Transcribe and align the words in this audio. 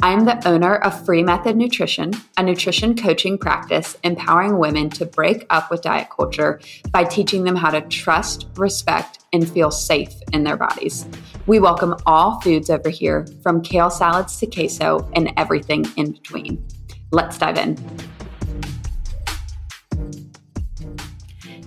I'm 0.00 0.24
the 0.24 0.40
owner 0.48 0.76
of 0.76 1.04
Free 1.04 1.22
Method 1.22 1.56
Nutrition, 1.56 2.12
a 2.36 2.42
nutrition 2.42 2.96
coaching 2.96 3.36
practice 3.36 3.96
empowering 4.02 4.58
women 4.58 4.88
to 4.90 5.04
break 5.04 5.44
up 5.50 5.70
with 5.70 5.82
diet 5.82 6.08
culture 6.10 6.60
by 6.90 7.04
teaching 7.04 7.44
them 7.44 7.56
how 7.56 7.70
to 7.70 7.80
trust, 7.82 8.48
respect, 8.56 9.24
and 9.32 9.48
feel 9.48 9.70
safe 9.70 10.12
in 10.32 10.44
their 10.44 10.56
bodies. 10.56 11.06
We 11.46 11.60
welcome 11.60 11.96
all 12.06 12.40
foods 12.40 12.70
over 12.70 12.88
here, 12.88 13.26
from 13.42 13.62
kale 13.62 13.90
salads 13.90 14.36
to 14.38 14.46
queso 14.46 15.08
and 15.14 15.32
everything 15.36 15.84
in 15.96 16.12
between. 16.12 16.66
Let's 17.10 17.38
dive 17.38 17.58
in. 17.58 17.76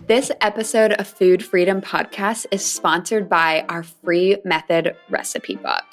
This 0.07 0.31
episode 0.41 0.93
of 0.93 1.07
Food 1.07 1.43
Freedom 1.43 1.81
Podcast 1.81 2.45
is 2.51 2.63
sponsored 2.63 3.27
by 3.27 3.65
our 3.69 3.83
free 3.83 4.37
method 4.43 4.95
recipe 5.09 5.55
book. 5.55 5.83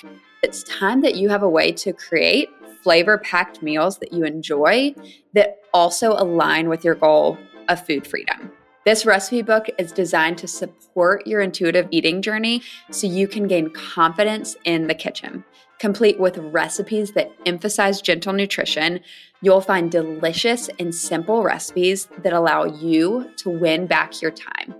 It's 0.42 0.64
time 0.64 1.02
that 1.02 1.14
you 1.14 1.28
have 1.28 1.44
a 1.44 1.48
way 1.48 1.70
to 1.70 1.92
create 1.92 2.50
flavor 2.82 3.16
packed 3.18 3.62
meals 3.62 3.98
that 3.98 4.12
you 4.12 4.24
enjoy 4.24 4.92
that 5.34 5.60
also 5.72 6.14
align 6.14 6.68
with 6.68 6.84
your 6.84 6.96
goal 6.96 7.38
of 7.68 7.86
food 7.86 8.04
freedom. 8.04 8.50
This 8.84 9.06
recipe 9.06 9.42
book 9.42 9.68
is 9.78 9.92
designed 9.92 10.38
to 10.38 10.48
support 10.48 11.28
your 11.28 11.42
intuitive 11.42 11.86
eating 11.92 12.22
journey 12.22 12.60
so 12.90 13.06
you 13.06 13.28
can 13.28 13.46
gain 13.46 13.70
confidence 13.70 14.56
in 14.64 14.88
the 14.88 14.96
kitchen. 14.96 15.44
Complete 15.82 16.20
with 16.20 16.38
recipes 16.38 17.10
that 17.14 17.32
emphasize 17.44 18.00
gentle 18.00 18.32
nutrition, 18.32 19.00
you'll 19.40 19.60
find 19.60 19.90
delicious 19.90 20.70
and 20.78 20.94
simple 20.94 21.42
recipes 21.42 22.06
that 22.22 22.32
allow 22.32 22.66
you 22.66 23.28
to 23.38 23.50
win 23.50 23.88
back 23.88 24.22
your 24.22 24.30
time. 24.30 24.76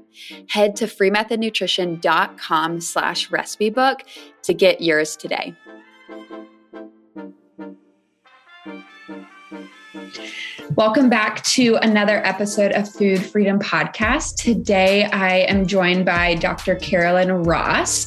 Head 0.48 0.76
to 0.76 0.84
freemethodnutrition.com 0.84 2.80
slash 2.80 3.32
recipe 3.32 3.70
book 3.70 4.02
to 4.42 4.54
get 4.54 4.80
yours 4.80 5.16
today. 5.16 5.56
Welcome 10.74 11.10
back 11.10 11.42
to 11.44 11.76
another 11.76 12.24
episode 12.26 12.72
of 12.72 12.88
Food 12.88 13.24
Freedom 13.24 13.58
Podcast. 13.58 14.36
Today 14.36 15.04
I 15.04 15.40
am 15.40 15.66
joined 15.66 16.06
by 16.06 16.36
Dr. 16.36 16.76
Carolyn 16.76 17.30
Ross, 17.30 18.06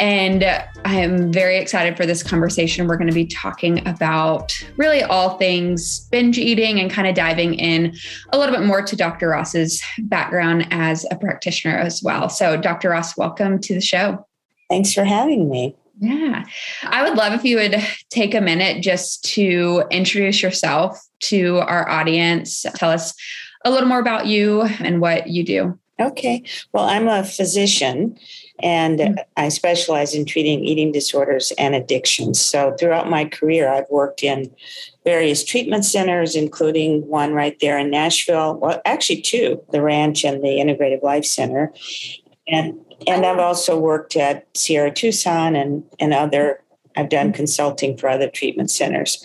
and 0.00 0.42
I 0.42 0.96
am 0.96 1.32
very 1.32 1.58
excited 1.58 1.96
for 1.96 2.04
this 2.04 2.24
conversation. 2.24 2.88
We're 2.88 2.96
going 2.96 3.10
to 3.10 3.14
be 3.14 3.26
talking 3.26 3.86
about 3.86 4.52
really 4.76 5.04
all 5.04 5.38
things 5.38 6.00
binge 6.10 6.36
eating 6.36 6.80
and 6.80 6.90
kind 6.90 7.06
of 7.06 7.14
diving 7.14 7.54
in 7.54 7.96
a 8.32 8.38
little 8.38 8.54
bit 8.54 8.66
more 8.66 8.82
to 8.82 8.96
Dr. 8.96 9.28
Ross's 9.28 9.82
background 10.00 10.66
as 10.72 11.06
a 11.12 11.16
practitioner 11.16 11.76
as 11.76 12.02
well. 12.02 12.28
So, 12.28 12.56
Dr. 12.56 12.90
Ross, 12.90 13.16
welcome 13.16 13.60
to 13.60 13.74
the 13.74 13.80
show. 13.80 14.26
Thanks 14.68 14.92
for 14.92 15.04
having 15.04 15.48
me. 15.48 15.76
Yeah. 16.00 16.44
I 16.82 17.08
would 17.08 17.16
love 17.16 17.34
if 17.34 17.44
you 17.44 17.56
would 17.56 17.76
take 18.08 18.34
a 18.34 18.40
minute 18.40 18.82
just 18.82 19.22
to 19.34 19.84
introduce 19.90 20.42
yourself 20.42 20.98
to 21.24 21.58
our 21.58 21.88
audience. 21.88 22.64
Tell 22.74 22.90
us 22.90 23.14
a 23.64 23.70
little 23.70 23.88
more 23.88 24.00
about 24.00 24.26
you 24.26 24.62
and 24.62 25.00
what 25.00 25.28
you 25.28 25.44
do. 25.44 25.78
Okay. 26.00 26.42
Well, 26.72 26.84
I'm 26.84 27.06
a 27.06 27.22
physician 27.22 28.18
and 28.62 28.98
mm-hmm. 28.98 29.14
I 29.36 29.50
specialize 29.50 30.14
in 30.14 30.24
treating 30.24 30.64
eating 30.64 30.92
disorders 30.92 31.52
and 31.58 31.74
addictions. 31.74 32.40
So, 32.40 32.74
throughout 32.78 33.10
my 33.10 33.26
career, 33.26 33.70
I've 33.70 33.88
worked 33.90 34.22
in 34.22 34.50
various 35.04 35.44
treatment 35.44 35.84
centers, 35.84 36.34
including 36.34 37.06
one 37.06 37.34
right 37.34 37.58
there 37.60 37.78
in 37.78 37.90
Nashville. 37.90 38.54
Well, 38.56 38.80
actually, 38.86 39.20
two 39.20 39.62
the 39.72 39.82
Ranch 39.82 40.24
and 40.24 40.42
the 40.42 40.58
Integrative 40.58 41.02
Life 41.02 41.26
Center. 41.26 41.72
And 42.48 42.80
and 43.06 43.24
I've 43.24 43.38
also 43.38 43.78
worked 43.78 44.16
at 44.16 44.46
Sierra 44.56 44.90
Tucson 44.90 45.56
and, 45.56 45.84
and 45.98 46.12
other, 46.12 46.62
I've 46.96 47.08
done 47.08 47.28
mm-hmm. 47.28 47.36
consulting 47.36 47.96
for 47.96 48.08
other 48.08 48.28
treatment 48.28 48.70
centers. 48.70 49.22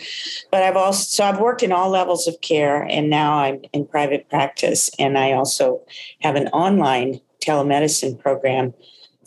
But 0.52 0.64
I've 0.64 0.78
also, 0.78 1.04
so 1.04 1.26
I've 1.26 1.40
worked 1.40 1.64
in 1.64 1.72
all 1.72 1.90
levels 1.90 2.28
of 2.28 2.40
care 2.42 2.84
and 2.84 3.10
now 3.10 3.40
I'm 3.40 3.62
in 3.74 3.86
private 3.86 4.30
practice. 4.30 4.90
And 5.00 5.18
I 5.18 5.34
also 5.34 5.82
have 6.22 6.36
an 6.36 6.48
online 6.50 7.20
telemedicine 7.42 8.20
program 8.20 8.74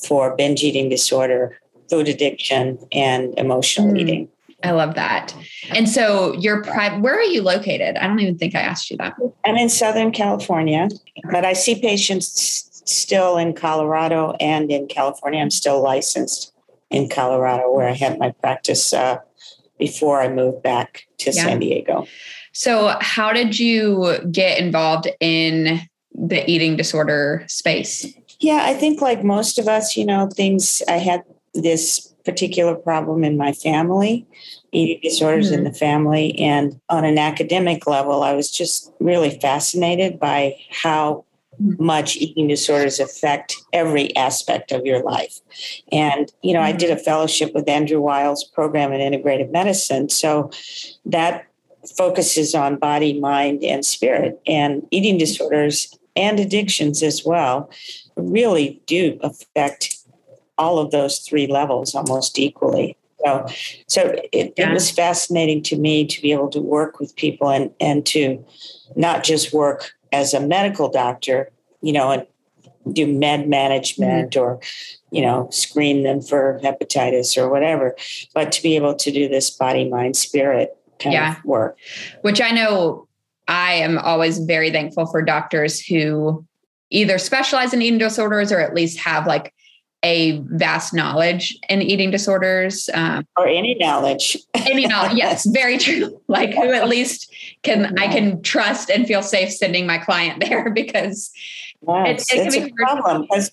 for 0.06 0.34
binge 0.36 0.62
eating 0.62 0.88
disorder, 0.88 1.59
food 1.91 2.09
addiction, 2.09 2.78
and 2.92 3.36
emotional 3.38 3.92
mm. 3.92 4.00
eating. 4.00 4.28
I 4.65 4.72
love 4.72 4.97
that. 4.97 5.36
And 5.70 5.88
so 5.88 6.34
you're 6.34 6.65
private, 6.65 7.00
where 7.00 7.16
are 7.16 7.22
you 7.22 7.42
located? 7.42 7.97
I 7.97 8.09
don't 8.09 8.19
even 8.19 8.38
think 8.38 8.56
I 8.56 8.60
asked 8.60 8.91
you 8.91 8.97
that. 8.97 9.15
I'm 9.44 9.56
in 9.56 9.69
Southern 9.69 10.10
California, 10.10 10.88
but 11.30 11.44
I 11.44 11.53
see 11.53 11.80
patients 11.80 12.68
still 12.88 13.37
in 13.37 13.54
Colorado 13.54 14.34
and 14.41 14.71
in 14.71 14.87
California. 14.87 15.41
I'm 15.41 15.50
still 15.50 15.82
licensed 15.82 16.53
in 16.91 17.09
Colorado, 17.09 17.72
where 17.72 17.88
I 17.88 17.93
had 17.93 18.19
my 18.19 18.31
practice 18.41 18.93
uh, 18.93 19.19
before 19.78 20.21
I 20.21 20.28
moved 20.28 20.62
back 20.62 21.06
to 21.19 21.31
yeah. 21.31 21.44
San 21.44 21.60
Diego. 21.60 22.06
So, 22.53 22.97
how 23.00 23.32
did 23.32 23.59
you 23.59 24.19
get 24.31 24.59
involved 24.59 25.09
in 25.21 25.81
the 26.15 26.48
eating 26.50 26.77
disorder 26.77 27.44
space? 27.47 28.06
Yeah, 28.41 28.62
I 28.65 28.75
think 28.75 29.00
like 29.00 29.22
most 29.22 29.59
of 29.59 29.69
us, 29.69 29.97
you 29.97 30.04
know, 30.04 30.28
things, 30.34 30.82
I 30.88 30.98
had 30.98 31.22
this 31.54 32.12
particular 32.25 32.75
problem 32.75 33.25
in 33.25 33.37
my 33.37 33.53
family, 33.53 34.27
eating 34.72 35.00
disorders 35.03 35.47
mm-hmm. 35.47 35.59
in 35.59 35.65
the 35.65 35.72
family. 35.72 36.38
And 36.38 36.81
on 36.88 37.04
an 37.04 37.19
academic 37.19 37.87
level, 37.87 38.22
I 38.22 38.32
was 38.34 38.50
just 38.50 38.93
really 39.00 39.38
fascinated 39.38 40.21
by 40.21 40.56
how 40.71 41.25
Mm-hmm. 41.61 41.85
much 41.85 42.17
eating 42.17 42.47
disorders 42.47 43.01
affect 43.01 43.57
every 43.73 44.15
aspect 44.15 44.71
of 44.71 44.87
your 44.87 45.03
life. 45.03 45.41
And, 45.91 46.33
you 46.41 46.55
know, 46.55 46.61
I 46.61 46.71
mm-hmm. 46.71 46.79
did 46.79 46.91
a 46.93 46.97
fellowship 46.97 47.53
with 47.53 47.69
Andrew 47.69 48.01
Weil's 48.01 48.45
program 48.45 48.93
in 48.93 49.01
integrative 49.01 49.51
medicine. 49.51 50.09
So 50.09 50.53
that 51.07 51.49
focuses 51.97 52.55
on 52.55 52.77
body, 52.77 53.19
mind, 53.19 53.65
and 53.65 53.85
spirit. 53.85 54.41
And 54.47 54.87
eating 54.93 55.19
disorders 55.19 55.99
and 56.15 56.39
addictions 56.39 57.03
as 57.03 57.25
well 57.25 57.71
really 58.17 58.81
do 58.87 59.19
affect 59.23 59.99
all 60.59 60.79
of 60.79 60.93
those 60.93 61.19
three 61.21 61.49
levels 61.49 61.93
almost 61.95 62.39
equally. 62.39 62.97
So, 63.25 63.47
so 63.89 64.15
it, 64.33 64.55
yeah. 64.57 64.71
it 64.71 64.73
was 64.73 64.91
fascinating 64.91 65.63
to 65.65 65.77
me 65.77 66.07
to 66.07 66.23
be 66.23 66.31
able 66.31 66.51
to 66.51 66.61
work 66.61 67.01
with 67.01 67.17
people 67.17 67.51
and, 67.51 67.73
and 67.81 68.07
to 68.07 68.45
not 68.95 69.25
just 69.25 69.53
work 69.53 69.97
as 70.13 70.35
a 70.35 70.41
medical 70.41 70.89
doctor, 70.89 71.51
you 71.83 71.93
know, 71.93 72.11
and 72.11 72.27
do 72.93 73.07
med 73.07 73.49
management 73.49 74.33
mm-hmm. 74.33 74.41
or, 74.41 74.61
you 75.11 75.23
know, 75.23 75.49
screen 75.51 76.03
them 76.03 76.21
for 76.23 76.61
hepatitis 76.63 77.37
or 77.37 77.49
whatever, 77.49 77.97
but 78.35 78.53
to 78.53 78.63
be 78.63 78.77
able 78.77 78.95
to 78.95 79.11
do 79.11 79.29
this 79.29 79.51
body, 79.51 79.89
mind, 79.89 80.17
spirit 80.17 80.77
kind 80.99 81.13
yeah. 81.13 81.37
of 81.37 81.45
work. 81.45 81.77
Which 82.23 82.41
I 82.41 82.51
know 82.51 83.09
I 83.47 83.75
am 83.75 83.99
always 83.99 84.39
very 84.39 84.71
thankful 84.71 85.07
for 85.07 85.23
doctors 85.23 85.81
who 85.81 86.45
either 86.91 87.19
specialize 87.19 87.73
in 87.75 87.83
eating 87.83 87.99
disorders 87.99 88.53
or 88.53 88.61
at 88.61 88.75
least 88.75 88.99
have 89.01 89.27
like 89.27 89.53
a 90.05 90.39
vast 90.51 90.95
knowledge 90.95 91.59
in 91.69 91.83
eating 91.83 92.11
disorders 92.11 92.89
um, 92.95 93.27
or 93.37 93.49
any 93.49 93.75
knowledge 93.75 94.37
any 94.55 94.87
knowledge 94.87 95.15
yes 95.15 95.45
very 95.47 95.77
true 95.77 96.21
like 96.29 96.55
who 96.55 96.73
at 96.73 96.89
least 96.89 97.34
can 97.63 97.81
yeah. 97.81 98.03
i 98.03 98.09
can 98.09 98.41
trust 98.43 98.91
and 98.91 99.07
feel 99.07 99.22
safe 99.22 99.53
sending 99.53 99.87
my 99.87 99.99
client 99.99 100.43
there 100.49 100.71
because 100.71 101.31
yes, 101.87 102.33
it, 102.33 102.39
it 102.39 102.47
it's 102.47 102.57
a 102.57 102.71
problem 102.72 103.22
because 103.22 103.51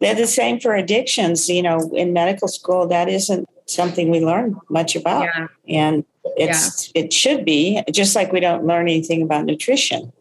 they're 0.00 0.14
the 0.14 0.26
same 0.26 0.60
for 0.60 0.74
addictions 0.74 1.48
you 1.48 1.62
know 1.62 1.90
in 1.94 2.12
medical 2.12 2.48
school 2.48 2.86
that 2.86 3.08
isn't 3.08 3.48
something 3.66 4.10
we 4.10 4.20
learn 4.20 4.58
much 4.70 4.96
about. 4.96 5.28
Yeah. 5.34 5.46
and 5.68 6.04
it's 6.36 6.90
yeah. 6.94 7.02
it 7.02 7.12
should 7.12 7.44
be 7.44 7.82
just 7.92 8.16
like 8.16 8.32
we 8.32 8.40
don't 8.40 8.64
learn 8.64 8.88
anything 8.88 9.22
about 9.22 9.44
nutrition. 9.44 10.12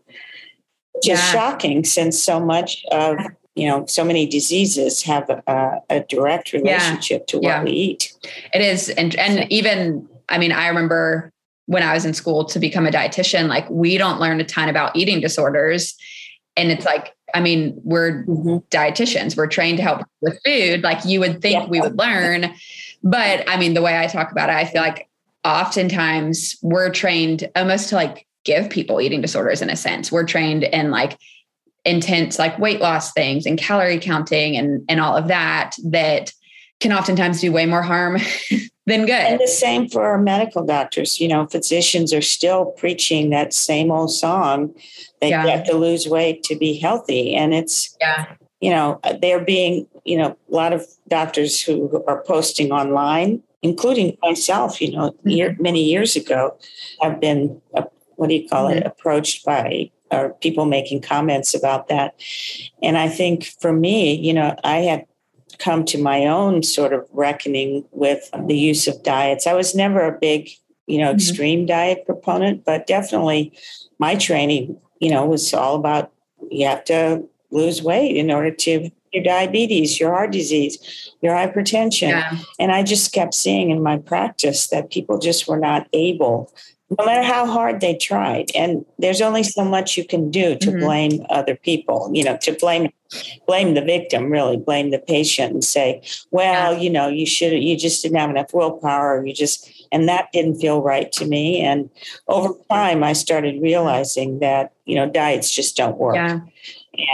Just 1.03 1.31
shocking 1.31 1.83
since 1.83 2.21
so 2.21 2.39
much 2.39 2.83
of 2.91 3.17
you 3.55 3.67
know 3.67 3.85
so 3.85 4.03
many 4.03 4.27
diseases 4.27 5.01
have 5.03 5.29
a, 5.29 5.81
a 5.89 6.01
direct 6.01 6.53
relationship 6.53 7.27
to 7.27 7.39
what 7.39 7.63
we 7.63 7.71
eat. 7.71 8.13
It 8.53 8.61
is 8.61 8.89
and 8.89 9.15
and 9.15 9.51
even 9.51 10.07
i 10.29 10.39
mean 10.39 10.51
i 10.51 10.67
remember 10.67 11.31
when 11.65 11.83
i 11.83 11.93
was 11.93 12.05
in 12.05 12.13
school 12.13 12.45
to 12.45 12.59
become 12.59 12.85
a 12.85 12.91
dietitian 12.91 13.47
like 13.47 13.69
we 13.69 13.97
don't 13.97 14.19
learn 14.19 14.39
a 14.39 14.43
ton 14.43 14.69
about 14.69 14.95
eating 14.95 15.19
disorders 15.19 15.95
and 16.55 16.71
it's 16.71 16.85
like 16.85 17.13
i 17.33 17.39
mean 17.39 17.79
we're 17.83 18.23
mm-hmm. 18.25 18.57
dietitians 18.69 19.35
we're 19.35 19.47
trained 19.47 19.77
to 19.77 19.83
help 19.83 20.01
with 20.21 20.39
food 20.45 20.83
like 20.83 21.03
you 21.05 21.19
would 21.19 21.41
think 21.41 21.63
yeah. 21.63 21.69
we 21.69 21.81
would 21.81 21.97
learn 21.97 22.53
but 23.03 23.43
i 23.49 23.57
mean 23.57 23.73
the 23.73 23.81
way 23.81 23.97
i 23.97 24.07
talk 24.07 24.31
about 24.31 24.49
it 24.49 24.55
i 24.55 24.65
feel 24.65 24.81
like 24.81 25.09
oftentimes 25.45 26.57
we're 26.61 26.89
trained 26.89 27.49
almost 27.55 27.89
to 27.89 27.95
like 27.95 28.25
give 28.45 28.69
people 28.69 29.01
eating 29.01 29.21
disorders 29.21 29.61
in 29.61 29.69
a 29.69 29.75
sense. 29.75 30.11
We're 30.11 30.23
trained 30.23 30.63
in 30.63 30.91
like 30.91 31.17
intense 31.83 32.39
like 32.39 32.57
weight 32.57 32.81
loss 32.81 33.11
things 33.11 33.45
and 33.45 33.59
calorie 33.59 33.99
counting 33.99 34.57
and 34.57 34.83
and 34.89 34.99
all 34.99 35.15
of 35.15 35.27
that 35.27 35.75
that 35.83 36.31
can 36.79 36.91
oftentimes 36.91 37.41
do 37.41 37.51
way 37.51 37.67
more 37.67 37.83
harm 37.83 38.17
than 38.85 39.01
good. 39.01 39.11
And 39.11 39.39
the 39.39 39.47
same 39.47 39.89
for 39.89 40.03
our 40.05 40.17
medical 40.17 40.63
doctors. 40.63 41.19
You 41.19 41.27
know, 41.27 41.47
physicians 41.47 42.13
are 42.13 42.21
still 42.21 42.65
preaching 42.65 43.29
that 43.31 43.53
same 43.53 43.91
old 43.91 44.11
song 44.11 44.73
that 45.21 45.29
yeah. 45.29 45.43
you 45.43 45.49
have 45.49 45.65
to 45.65 45.75
lose 45.75 46.07
weight 46.07 46.43
to 46.43 46.55
be 46.55 46.77
healthy. 46.77 47.35
And 47.35 47.53
it's, 47.53 47.95
yeah. 47.99 48.33
you 48.59 48.69
know, 48.69 48.99
they're 49.21 49.43
being, 49.43 49.87
you 50.03 50.17
know, 50.17 50.37
a 50.51 50.55
lot 50.55 50.73
of 50.73 50.85
doctors 51.07 51.61
who 51.61 52.03
are 52.07 52.23
posting 52.23 52.71
online, 52.71 53.41
including 53.61 54.17
myself, 54.21 54.81
you 54.81 54.91
know, 54.91 55.11
mm-hmm. 55.11 55.29
year, 55.29 55.55
many 55.59 55.83
years 55.83 56.15
ago, 56.15 56.57
have 57.01 57.19
been, 57.19 57.61
uh, 57.73 57.83
what 58.17 58.29
do 58.29 58.35
you 58.35 58.47
call 58.47 58.69
mm-hmm. 58.69 58.79
it, 58.79 58.85
approached 58.85 59.45
by 59.45 59.89
or 60.11 60.33
people 60.35 60.65
making 60.65 61.01
comments 61.01 61.55
about 61.55 61.87
that. 61.87 62.13
And 62.83 62.97
I 62.97 63.09
think 63.09 63.45
for 63.59 63.73
me, 63.73 64.13
you 64.13 64.33
know, 64.33 64.55
I 64.63 64.77
had 64.77 65.05
come 65.59 65.85
to 65.85 66.01
my 66.01 66.25
own 66.25 66.63
sort 66.63 66.93
of 66.93 67.07
reckoning 67.11 67.85
with 67.91 68.29
the 68.47 68.57
use 68.57 68.87
of 68.87 69.03
diets. 69.03 69.47
I 69.47 69.53
was 69.53 69.75
never 69.75 70.05
a 70.05 70.17
big, 70.17 70.49
you 70.87 70.99
know, 70.99 71.07
mm-hmm. 71.07 71.17
extreme 71.17 71.59
mm-hmm. 71.59 71.67
diet 71.67 72.05
proponent, 72.05 72.65
but 72.65 72.87
definitely 72.87 73.57
my 73.99 74.15
training, 74.15 74.79
you 74.99 75.09
know, 75.09 75.25
was 75.25 75.53
all 75.53 75.75
about 75.75 76.11
you 76.51 76.67
have 76.67 76.83
to 76.85 77.27
lose 77.51 77.81
weight 77.81 78.15
in 78.15 78.31
order 78.31 78.51
to 78.51 78.89
your 79.11 79.23
diabetes, 79.23 79.99
your 79.99 80.11
heart 80.11 80.31
disease, 80.31 81.13
your 81.21 81.33
hypertension. 81.33 82.09
Yeah. 82.09 82.37
And 82.59 82.71
I 82.71 82.83
just 82.83 83.13
kept 83.13 83.33
seeing 83.33 83.71
in 83.71 83.81
my 83.81 83.97
practice 83.97 84.67
that 84.67 84.91
people 84.91 85.17
just 85.17 85.47
were 85.47 85.59
not 85.59 85.87
able 85.93 86.53
no 86.89 87.05
matter 87.05 87.23
how 87.23 87.45
hard 87.45 87.81
they 87.81 87.95
tried 87.95 88.51
and 88.55 88.85
there's 88.99 89.21
only 89.21 89.41
so 89.41 89.65
much 89.65 89.97
you 89.97 90.05
can 90.05 90.29
do 90.29 90.55
to 90.57 90.67
mm-hmm. 90.67 90.79
blame 90.79 91.25
other 91.29 91.55
people 91.55 92.11
you 92.13 92.23
know 92.23 92.37
to 92.37 92.53
blame 92.53 92.91
blame 93.47 93.73
the 93.73 93.81
victim 93.81 94.31
really 94.31 94.57
blame 94.57 94.91
the 94.91 94.99
patient 94.99 95.51
and 95.51 95.63
say 95.63 96.01
well 96.31 96.73
yeah. 96.73 96.79
you 96.79 96.89
know 96.89 97.07
you 97.07 97.25
should 97.25 97.53
you 97.53 97.77
just 97.77 98.03
didn't 98.03 98.17
have 98.17 98.29
enough 98.29 98.53
willpower 98.53 99.25
you 99.25 99.33
just 99.33 99.87
and 99.91 100.07
that 100.07 100.31
didn't 100.31 100.59
feel 100.59 100.81
right 100.81 101.11
to 101.11 101.25
me 101.25 101.59
and 101.59 101.89
over 102.27 102.53
time 102.69 103.03
i 103.03 103.13
started 103.13 103.61
realizing 103.61 104.39
that 104.39 104.71
you 104.85 104.95
know 104.95 105.09
diets 105.09 105.51
just 105.51 105.75
don't 105.75 105.97
work 105.97 106.15
yeah. 106.15 106.39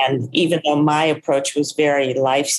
and 0.05 0.27
even 0.33 0.59
though 0.65 0.81
my 0.81 1.05
approach 1.05 1.55
was 1.55 1.71
very 1.71 2.13
life 2.13 2.51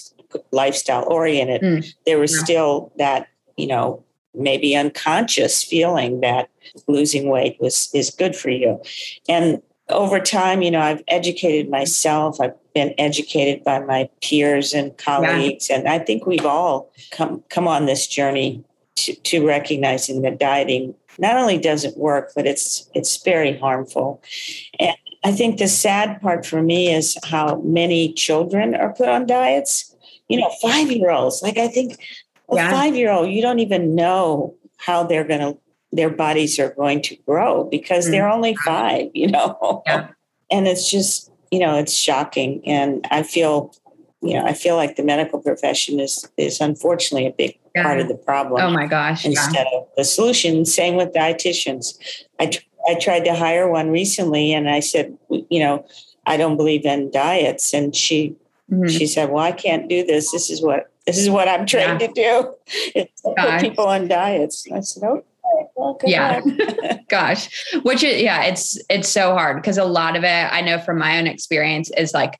lifestyle 0.50 1.04
oriented 1.08 1.60
mm. 1.60 1.94
there 2.06 2.18
was 2.18 2.34
yeah. 2.34 2.44
still 2.44 2.92
that 2.96 3.28
you 3.58 3.66
know 3.66 4.02
maybe 4.34 4.76
unconscious 4.76 5.62
feeling 5.62 6.20
that 6.20 6.48
losing 6.86 7.28
weight 7.28 7.56
was 7.60 7.90
is 7.94 8.10
good 8.10 8.34
for 8.34 8.50
you. 8.50 8.80
And 9.28 9.62
over 9.88 10.20
time 10.20 10.62
you 10.62 10.70
know 10.70 10.80
i've 10.80 11.02
educated 11.08 11.70
myself. 11.70 12.40
I've 12.40 12.54
been 12.74 12.94
educated 12.98 13.62
by 13.64 13.80
my 13.80 14.08
peers 14.22 14.72
and 14.72 14.96
colleagues. 14.96 15.68
Yeah. 15.68 15.78
and 15.78 15.88
i 15.88 15.98
think 15.98 16.26
we've 16.26 16.46
all 16.46 16.90
come 17.10 17.42
come 17.50 17.68
on 17.68 17.86
this 17.86 18.06
journey 18.06 18.64
to, 18.96 19.14
to 19.14 19.46
recognizing 19.46 20.22
that 20.22 20.38
dieting 20.38 20.94
not 21.18 21.36
only 21.36 21.58
doesn't 21.58 21.96
work 21.96 22.32
but 22.34 22.46
it's 22.46 22.88
it's 22.94 23.22
very 23.22 23.58
harmful. 23.58 24.22
And 24.78 24.96
i 25.24 25.32
think 25.32 25.58
the 25.58 25.68
sad 25.68 26.20
part 26.20 26.46
for 26.46 26.62
me 26.62 26.92
is 26.92 27.18
how 27.24 27.60
many 27.62 28.12
children 28.14 28.74
are 28.74 28.92
put 28.94 29.08
on 29.08 29.26
diets. 29.26 29.94
You 30.28 30.40
know 30.40 30.50
five 30.62 30.90
year 30.90 31.10
olds 31.10 31.42
like 31.42 31.58
i 31.58 31.68
think 31.68 31.98
a 32.50 32.56
yeah. 32.56 32.70
five 32.70 32.96
year 32.96 33.10
old, 33.10 33.30
you 33.30 33.42
don't 33.42 33.60
even 33.60 33.94
know 33.94 34.54
how 34.78 35.04
they're 35.04 35.24
going 35.24 35.40
to, 35.40 35.58
their 35.92 36.10
bodies 36.10 36.58
are 36.58 36.70
going 36.70 37.02
to 37.02 37.16
grow 37.26 37.64
because 37.64 38.04
mm-hmm. 38.04 38.12
they're 38.12 38.28
only 38.28 38.54
five, 38.56 39.10
you 39.14 39.28
know? 39.28 39.82
Yeah. 39.86 40.08
And 40.50 40.66
it's 40.66 40.90
just, 40.90 41.30
you 41.50 41.58
know, 41.58 41.76
it's 41.76 41.94
shocking. 41.94 42.62
And 42.66 43.06
I 43.10 43.22
feel, 43.22 43.74
you 44.22 44.34
know, 44.34 44.44
I 44.44 44.52
feel 44.52 44.76
like 44.76 44.96
the 44.96 45.02
medical 45.02 45.40
profession 45.40 46.00
is, 46.00 46.28
is 46.36 46.60
unfortunately 46.60 47.26
a 47.26 47.32
big 47.32 47.58
yeah. 47.74 47.82
part 47.82 48.00
of 48.00 48.08
the 48.08 48.14
problem. 48.14 48.60
Oh 48.62 48.70
my 48.70 48.86
gosh. 48.86 49.24
Instead 49.24 49.66
of 49.74 49.86
the 49.96 50.04
solution. 50.04 50.64
Same 50.64 50.96
with 50.96 51.12
dietitians. 51.12 51.98
I, 52.38 52.46
tr- 52.46 52.62
I 52.88 52.94
tried 52.94 53.24
to 53.24 53.34
hire 53.34 53.68
one 53.68 53.90
recently 53.90 54.52
and 54.52 54.68
I 54.68 54.80
said, 54.80 55.16
you 55.30 55.60
know, 55.60 55.86
I 56.26 56.36
don't 56.36 56.56
believe 56.56 56.84
in 56.84 57.10
diets. 57.10 57.74
And 57.74 57.94
she, 57.94 58.36
mm-hmm. 58.70 58.88
she 58.88 59.06
said, 59.06 59.30
well, 59.30 59.42
I 59.42 59.52
can't 59.52 59.88
do 59.88 60.04
this. 60.04 60.32
This 60.32 60.50
is 60.50 60.62
what 60.62 60.91
this 61.06 61.18
is 61.18 61.28
what 61.28 61.48
I'm 61.48 61.66
trying 61.66 62.00
yeah. 62.00 62.06
to 62.06 62.12
do. 62.12 62.54
It's 62.94 63.22
put 63.22 63.60
people 63.60 63.86
on 63.86 64.08
diets. 64.08 64.66
I 64.72 64.80
said, 64.80 65.02
okay. 65.04 65.26
Well, 65.74 65.98
yeah 66.04 66.40
gosh 67.08 67.74
which 67.82 68.02
is 68.02 68.22
yeah 68.22 68.44
it's 68.44 68.80
it's 68.88 69.08
so 69.08 69.32
hard 69.34 69.56
because 69.56 69.76
a 69.78 69.84
lot 69.84 70.16
of 70.16 70.24
it 70.24 70.26
i 70.26 70.60
know 70.60 70.78
from 70.78 70.98
my 70.98 71.18
own 71.18 71.26
experience 71.26 71.90
is 71.96 72.14
like 72.14 72.38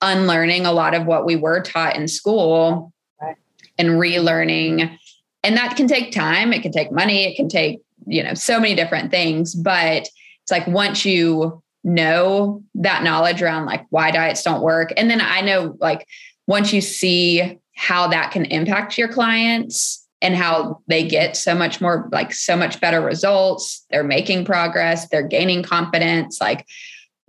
unlearning 0.00 0.66
a 0.66 0.72
lot 0.72 0.94
of 0.94 1.06
what 1.06 1.24
we 1.24 1.36
were 1.36 1.60
taught 1.60 1.96
in 1.96 2.08
school 2.08 2.92
right. 3.20 3.36
and 3.78 3.90
relearning 3.90 4.98
and 5.42 5.56
that 5.56 5.76
can 5.76 5.86
take 5.86 6.12
time 6.12 6.52
it 6.52 6.62
can 6.62 6.72
take 6.72 6.92
money 6.92 7.24
it 7.24 7.36
can 7.36 7.48
take 7.48 7.80
you 8.06 8.22
know 8.22 8.34
so 8.34 8.58
many 8.58 8.74
different 8.74 9.10
things 9.10 9.54
but 9.54 10.08
it's 10.42 10.50
like 10.50 10.66
once 10.66 11.04
you 11.04 11.62
know 11.84 12.62
that 12.74 13.02
knowledge 13.02 13.40
around 13.42 13.66
like 13.66 13.86
why 13.90 14.10
diets 14.10 14.42
don't 14.42 14.62
work 14.62 14.92
and 14.96 15.08
then 15.10 15.20
i 15.20 15.40
know 15.40 15.76
like 15.80 16.06
once 16.46 16.72
you 16.72 16.80
see 16.80 17.58
how 17.82 18.06
that 18.06 18.30
can 18.30 18.44
impact 18.44 18.96
your 18.96 19.08
clients 19.08 20.06
and 20.20 20.36
how 20.36 20.80
they 20.86 21.04
get 21.04 21.36
so 21.36 21.52
much 21.52 21.80
more 21.80 22.08
like 22.12 22.32
so 22.32 22.56
much 22.56 22.80
better 22.80 23.00
results. 23.00 23.84
They're 23.90 24.04
making 24.04 24.44
progress. 24.44 25.08
They're 25.08 25.26
gaining 25.26 25.64
confidence 25.64 26.40
like 26.40 26.64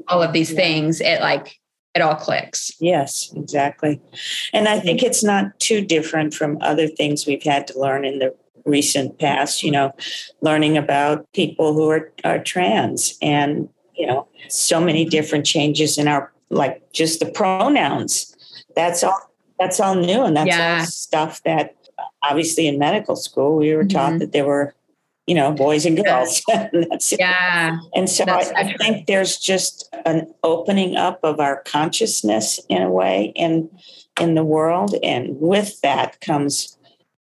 all 0.08 0.22
of 0.22 0.32
these 0.32 0.54
things. 0.54 1.02
It 1.02 1.22
like 1.22 1.60
it 1.96 2.04
all 2.04 2.14
clicks. 2.16 2.72
Yes 2.80 3.34
exactly. 3.36 4.00
And 4.54 4.68
i 4.68 4.80
think 4.80 5.02
it's 5.02 5.24
not 5.24 5.60
too 5.60 5.82
different 5.82 6.36
from 6.36 6.60
other 6.62 6.88
things 6.88 7.26
we've 7.26 7.44
had 7.44 7.66
to 7.68 7.80
learn 7.80 8.06
in 8.06 8.20
the 8.20 8.36
recent 8.66 9.20
past 9.20 9.62
you 9.62 9.70
know 9.70 9.92
learning 10.40 10.78
about 10.78 11.30
people 11.34 11.74
who 11.74 11.90
are, 11.90 12.14
are 12.24 12.42
trans 12.42 13.18
and 13.22 13.68
you 13.94 14.08
know 14.08 14.26
so 14.48 14.80
many 14.80 15.04
different 15.04 15.46
changes 15.46 15.98
in 15.98 16.08
our 16.08 16.32
like 16.52 16.92
just 16.94 17.20
the 17.20 17.26
pronouns. 17.26 18.36
That's 18.76 19.04
all 19.04 19.32
that's 19.60 19.80
all 19.80 19.96
new 19.96 20.24
and 20.24 20.36
that's 20.36 20.48
yeah. 20.48 20.80
all 20.80 20.86
stuff 20.86 21.42
that 21.44 21.76
obviously 22.24 22.68
in 22.68 22.80
medical 22.80 23.16
school 23.16 23.58
we 23.58 23.76
were 23.76 23.84
taught 23.84 24.12
mm-hmm. 24.12 24.20
that 24.20 24.32
there 24.32 24.46
were 24.46 24.74
you 25.28 25.36
know 25.36 25.52
boys 25.52 25.86
and 25.86 26.04
girls 26.04 26.42
that's 26.90 27.14
yeah 27.18 27.78
and 27.96 28.10
so 28.10 28.26
I, 28.28 28.52
I, 28.56 28.74
think 28.78 29.07
there's 29.07 29.38
just 29.38 29.94
an 30.06 30.33
opening 30.44 30.98
up 30.98 31.19
of 31.24 31.40
our 31.40 31.62
consciousness 31.64 32.60
in 32.68 32.81
a 32.81 32.90
way 32.90 33.31
in 33.36 33.69
in 34.19 34.36
the 34.36 34.44
world 34.44 34.95
and 35.02 35.40
with 35.40 35.80
that 35.81 36.19
comes 36.22 36.78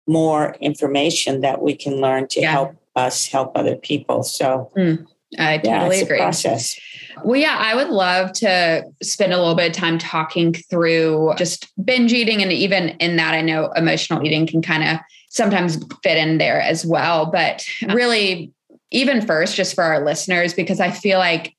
more 0.07 0.55
information 0.59 1.41
that 1.41 1.61
we 1.61 1.75
can 1.75 2.01
learn 2.01 2.27
to 2.29 2.41
yeah. 2.41 2.51
help 2.51 2.75
us 2.95 3.27
help 3.27 3.51
other 3.55 3.75
people 3.75 4.23
so 4.23 4.71
mm, 4.75 5.05
i 5.39 5.57
totally 5.57 5.97
yeah, 5.97 6.03
agree 6.03 6.17
process 6.17 6.79
well, 7.23 7.39
yeah, 7.39 7.57
I 7.59 7.75
would 7.75 7.89
love 7.89 8.33
to 8.33 8.83
spend 9.01 9.33
a 9.33 9.37
little 9.37 9.55
bit 9.55 9.69
of 9.69 9.75
time 9.75 9.97
talking 9.97 10.53
through 10.53 11.33
just 11.37 11.71
binge 11.83 12.13
eating. 12.13 12.41
And 12.41 12.51
even 12.51 12.89
in 12.99 13.15
that, 13.17 13.33
I 13.33 13.41
know 13.41 13.71
emotional 13.73 14.25
eating 14.25 14.47
can 14.47 14.61
kind 14.61 14.83
of 14.83 14.99
sometimes 15.29 15.77
fit 16.03 16.17
in 16.17 16.37
there 16.37 16.61
as 16.61 16.85
well. 16.85 17.27
But 17.27 17.65
really, 17.87 18.51
even 18.91 19.25
first, 19.25 19.55
just 19.55 19.75
for 19.75 19.83
our 19.83 20.03
listeners, 20.03 20.53
because 20.53 20.79
I 20.79 20.91
feel 20.91 21.19
like 21.19 21.55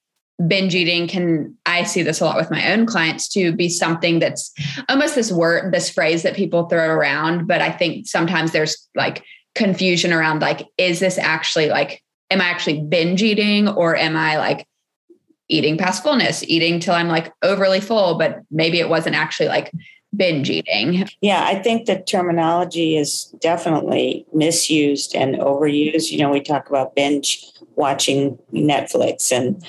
binge 0.49 0.75
eating 0.75 1.07
can 1.07 1.55
i 1.67 1.85
see 1.85 2.03
this 2.03 2.21
a 2.21 2.25
lot 2.25 2.37
with 2.37 2.51
my 2.51 2.73
own 2.73 2.85
clients 2.85 3.29
to 3.29 3.53
be 3.53 3.69
something 3.69 4.19
that's 4.19 4.53
almost 4.89 5.15
this 5.15 5.31
word 5.31 5.73
this 5.73 5.89
phrase 5.91 6.23
that 6.23 6.35
people 6.35 6.67
throw 6.69 6.89
around 6.89 7.47
but 7.47 7.61
i 7.61 7.71
think 7.71 8.09
sometimes 8.09 8.51
there's 8.51 8.89
like 8.97 9.23
confusion 9.55 10.13
around 10.13 10.41
like 10.41 10.67
is 10.79 10.99
this 10.99 11.17
actually 11.17 11.69
like 11.69 12.03
am 12.33 12.41
i 12.41 12.47
actually 12.47 12.81
binge 12.81 13.23
eating 13.23 13.69
or 13.69 13.97
am 13.97 14.17
i 14.17 14.37
like 14.37 14.67
eating 15.53 15.77
past 15.77 16.03
fullness, 16.03 16.43
eating 16.45 16.81
till 16.81 16.95
I'm 16.95 17.09
like 17.09 17.33
overly 17.43 17.81
full, 17.81 18.17
but 18.17 18.41
maybe 18.51 18.81
it 18.81 18.89
wasn't 18.89 19.17
actually 19.17 19.49
like 19.49 19.71
binge 20.17 20.51
eating. 20.51 21.07
Yeah, 21.21 21.45
I 21.45 21.57
think 21.57 21.87
the 21.87 22.01
terminology 22.01 22.97
is 22.97 23.35
definitely 23.41 24.27
misused 24.33 25.15
and 25.15 25.37
overused. 25.37 26.11
You 26.11 26.19
know, 26.19 26.31
we 26.31 26.41
talk 26.41 26.69
about 26.69 26.97
binge 26.97 27.45
watching 27.77 28.39
Netflix 28.53 29.31
and 29.31 29.63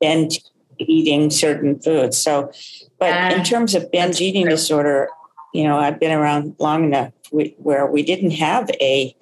binge 0.00 0.40
eating 0.78 1.30
certain 1.30 1.78
foods. 1.80 2.16
So, 2.16 2.50
but 2.98 3.12
uh, 3.12 3.36
in 3.36 3.44
terms 3.44 3.74
of 3.74 3.90
binge 3.90 4.20
eating 4.20 4.46
disorder, 4.46 5.08
you 5.52 5.64
know, 5.64 5.78
I've 5.78 6.00
been 6.00 6.12
around 6.12 6.56
long 6.58 6.84
enough 6.84 7.12
where 7.30 7.86
we 7.86 8.02
didn't 8.02 8.30
have 8.32 8.70
a 8.80 9.14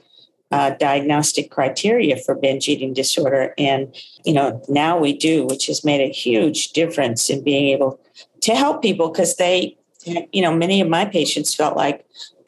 uh, 0.52 0.70
diagnostic 0.70 1.50
criteria 1.50 2.16
for 2.16 2.34
binge 2.34 2.68
eating 2.68 2.94
disorder. 2.94 3.54
And, 3.58 3.94
you 4.24 4.32
know, 4.32 4.62
now 4.68 4.98
we 4.98 5.16
do, 5.16 5.44
which 5.46 5.66
has 5.66 5.84
made 5.84 6.00
a 6.00 6.12
huge 6.12 6.72
difference 6.72 7.28
in 7.28 7.42
being 7.42 7.68
able 7.68 8.00
to 8.42 8.54
help 8.54 8.82
people 8.82 9.10
because 9.10 9.36
they, 9.36 9.76
you 10.32 10.40
know, 10.42 10.54
many 10.54 10.80
of 10.80 10.88
my 10.88 11.04
patients 11.04 11.54
felt 11.54 11.76
like, 11.76 12.06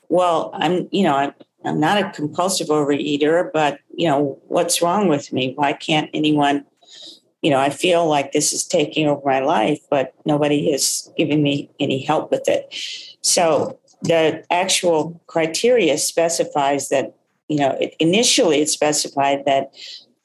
well, 0.09 0.51
I'm, 0.55 0.89
you 0.93 1.03
know, 1.03 1.17
I'm, 1.17 1.35
I'm 1.65 1.81
not 1.81 1.99
a 1.99 2.11
compulsive 2.11 2.69
overeater, 2.69 3.51
but 3.53 3.81
you 3.93 4.09
know, 4.09 4.41
what's 4.47 4.81
wrong 4.81 5.09
with 5.09 5.33
me? 5.33 5.55
Why 5.57 5.73
can't 5.73 6.09
anyone, 6.15 6.65
you 7.43 7.51
know, 7.51 7.59
I 7.59 7.71
feel 7.71 8.07
like 8.07 8.31
this 8.31 8.53
is 8.53 8.65
taking 8.65 9.09
over 9.09 9.23
my 9.25 9.41
life, 9.41 9.81
but 9.91 10.15
nobody 10.25 10.71
is 10.71 11.11
giving 11.17 11.43
me 11.43 11.69
any 11.81 12.01
help 12.01 12.31
with 12.31 12.49
it. 12.49 12.73
So 13.23 13.81
the 14.03 14.45
actual 14.53 15.21
criteria 15.27 15.99
specifies 15.99 16.91
that, 16.91 17.15
you 17.49 17.59
know, 17.59 17.77
it, 17.81 17.95
initially 17.99 18.61
it 18.61 18.69
specified 18.69 19.45
that 19.47 19.73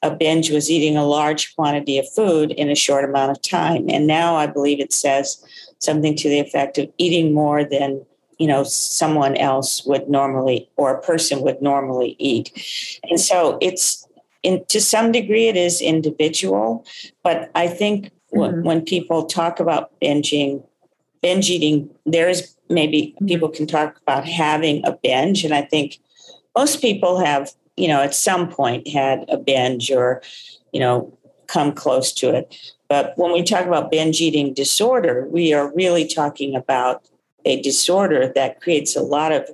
a 0.02 0.10
binge 0.14 0.50
was 0.50 0.70
eating 0.70 0.96
a 0.96 1.06
large 1.06 1.56
quantity 1.56 1.98
of 1.98 2.06
food 2.12 2.52
in 2.52 2.68
a 2.70 2.74
short 2.74 3.04
amount 3.04 3.30
of 3.30 3.40
time. 3.40 3.86
And 3.88 4.06
now 4.06 4.36
I 4.36 4.46
believe 4.46 4.78
it 4.78 4.92
says 4.92 5.42
something 5.78 6.14
to 6.16 6.28
the 6.28 6.40
effect 6.40 6.76
of 6.78 6.90
eating 6.98 7.32
more 7.32 7.64
than 7.64 8.04
you 8.38 8.46
know 8.46 8.64
someone 8.64 9.36
else 9.36 9.84
would 9.86 10.08
normally 10.08 10.68
or 10.76 10.92
a 10.92 11.00
person 11.00 11.40
would 11.42 11.60
normally 11.62 12.16
eat 12.18 12.50
and 13.04 13.20
so 13.20 13.58
it's 13.60 14.08
in 14.42 14.64
to 14.66 14.80
some 14.80 15.12
degree 15.12 15.46
it 15.46 15.56
is 15.56 15.80
individual 15.80 16.84
but 17.22 17.50
i 17.54 17.68
think 17.68 18.06
mm-hmm. 18.06 18.40
when, 18.40 18.62
when 18.64 18.84
people 18.84 19.24
talk 19.24 19.60
about 19.60 19.92
binging 20.00 20.66
binge 21.22 21.48
eating 21.48 21.88
there 22.06 22.28
is 22.28 22.56
maybe 22.68 23.14
people 23.26 23.48
can 23.48 23.66
talk 23.66 24.00
about 24.02 24.24
having 24.24 24.84
a 24.84 24.92
binge 24.92 25.44
and 25.44 25.54
i 25.54 25.62
think 25.62 25.98
most 26.56 26.80
people 26.80 27.18
have 27.18 27.50
you 27.76 27.88
know 27.88 28.00
at 28.00 28.14
some 28.14 28.48
point 28.48 28.88
had 28.88 29.24
a 29.28 29.36
binge 29.36 29.90
or 29.90 30.22
you 30.72 30.80
know 30.80 31.16
come 31.46 31.72
close 31.72 32.12
to 32.12 32.34
it 32.34 32.72
but 32.88 33.12
when 33.16 33.32
we 33.32 33.42
talk 33.42 33.66
about 33.66 33.90
binge 33.90 34.20
eating 34.20 34.54
disorder 34.54 35.28
we 35.30 35.52
are 35.52 35.74
really 35.74 36.06
talking 36.06 36.56
about 36.56 37.06
a 37.44 37.60
disorder 37.60 38.32
that 38.34 38.60
creates 38.60 38.96
a 38.96 39.02
lot 39.02 39.32
of 39.32 39.48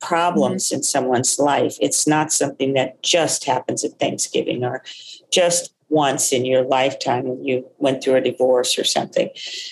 problems 0.00 0.66
mm-hmm. 0.66 0.76
in 0.76 0.82
someone's 0.82 1.38
life. 1.38 1.76
It's 1.80 2.06
not 2.06 2.32
something 2.32 2.74
that 2.74 3.02
just 3.02 3.44
happens 3.44 3.84
at 3.84 3.98
Thanksgiving 3.98 4.64
or 4.64 4.82
just 5.32 5.72
once 5.88 6.32
in 6.32 6.44
your 6.44 6.62
lifetime 6.62 7.24
when 7.24 7.44
you 7.44 7.66
went 7.78 8.02
through 8.02 8.16
a 8.16 8.20
divorce 8.20 8.78
or 8.78 8.84
something. 8.84 9.28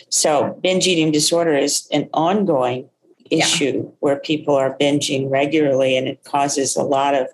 So, 0.09 0.59
binge 0.63 0.87
eating 0.87 1.11
disorder 1.11 1.57
is 1.57 1.89
an 1.91 2.09
ongoing 2.13 2.89
issue 3.33 3.83
yeah. 3.85 3.91
where 4.01 4.17
people 4.17 4.55
are 4.55 4.77
binging 4.79 5.31
regularly 5.31 5.97
and 5.97 6.07
it 6.07 6.23
causes 6.25 6.77
a 6.77 6.83
lot 6.83 7.15
of 7.15 7.27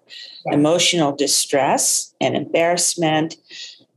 yeah. 0.47 0.55
emotional 0.55 1.15
distress 1.15 2.15
and 2.21 2.37
embarrassment. 2.37 3.37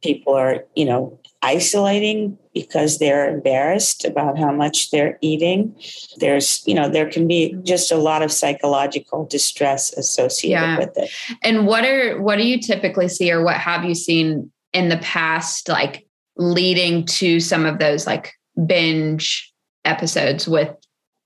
People 0.01 0.34
are, 0.34 0.65
you 0.75 0.86
know, 0.86 1.20
isolating 1.43 2.38
because 2.53 3.00
they're 3.00 3.34
embarrassed 3.34 4.05
about 4.05 4.38
how 4.38 4.51
much 4.51 4.91
they're 4.91 5.17
eating. 5.22 5.75
There's, 6.17 6.63
you 6.67 6.74
know, 6.74 6.89
there 6.89 7.10
can 7.10 7.27
be 7.27 7.55
just 7.63 7.91
a 7.91 7.98
lot 7.98 8.22
of 8.22 8.31
psychological 8.31 9.25
distress 9.25 9.93
associated 9.93 10.62
yeah. 10.62 10.77
with 10.77 10.98
it. 10.98 11.10
And 11.43 11.65
what 11.65 11.86
are 11.86 12.22
what 12.22 12.38
do 12.38 12.43
you 12.43 12.60
typically 12.60 13.08
see 13.08 13.31
or 13.31 13.43
what 13.43 13.58
have 13.58 13.86
you 13.86 13.96
seen 13.96 14.51
in 14.74 14.89
the 14.89 14.98
past 14.98 15.70
like 15.70 16.05
leading 16.38 17.05
to 17.05 17.39
some 17.39 17.65
of 17.65 17.79
those 17.79 18.08
like 18.08 18.34
binge 18.65 19.51
episodes 19.86 20.48
with 20.48 20.75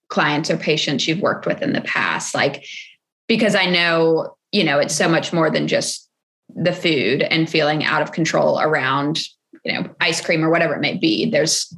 clients 0.10 0.50
or 0.50 0.58
patients 0.58 1.08
you've 1.08 1.22
worked 1.22 1.46
with 1.46 1.62
in 1.62 1.74
the 1.74 1.82
past 1.82 2.36
like 2.36 2.66
because 3.28 3.56
I 3.56 3.66
know, 3.66 4.36
you 4.52 4.64
know, 4.64 4.80
it's 4.80 4.96
so 4.96 5.10
much 5.10 5.34
more 5.34 5.50
than 5.50 5.68
just 5.68 6.10
the 6.50 6.74
food 6.74 7.24
and 7.24 7.50
feeling 7.50 7.84
out 7.84 8.02
of 8.02 8.12
control 8.12 8.60
around 8.60 9.20
you 9.64 9.74
know, 9.74 9.90
ice 10.00 10.22
cream 10.22 10.44
or 10.44 10.50
whatever 10.50 10.76
it 10.76 10.82
may 10.82 10.96
be. 10.96 11.30
There's 11.30 11.74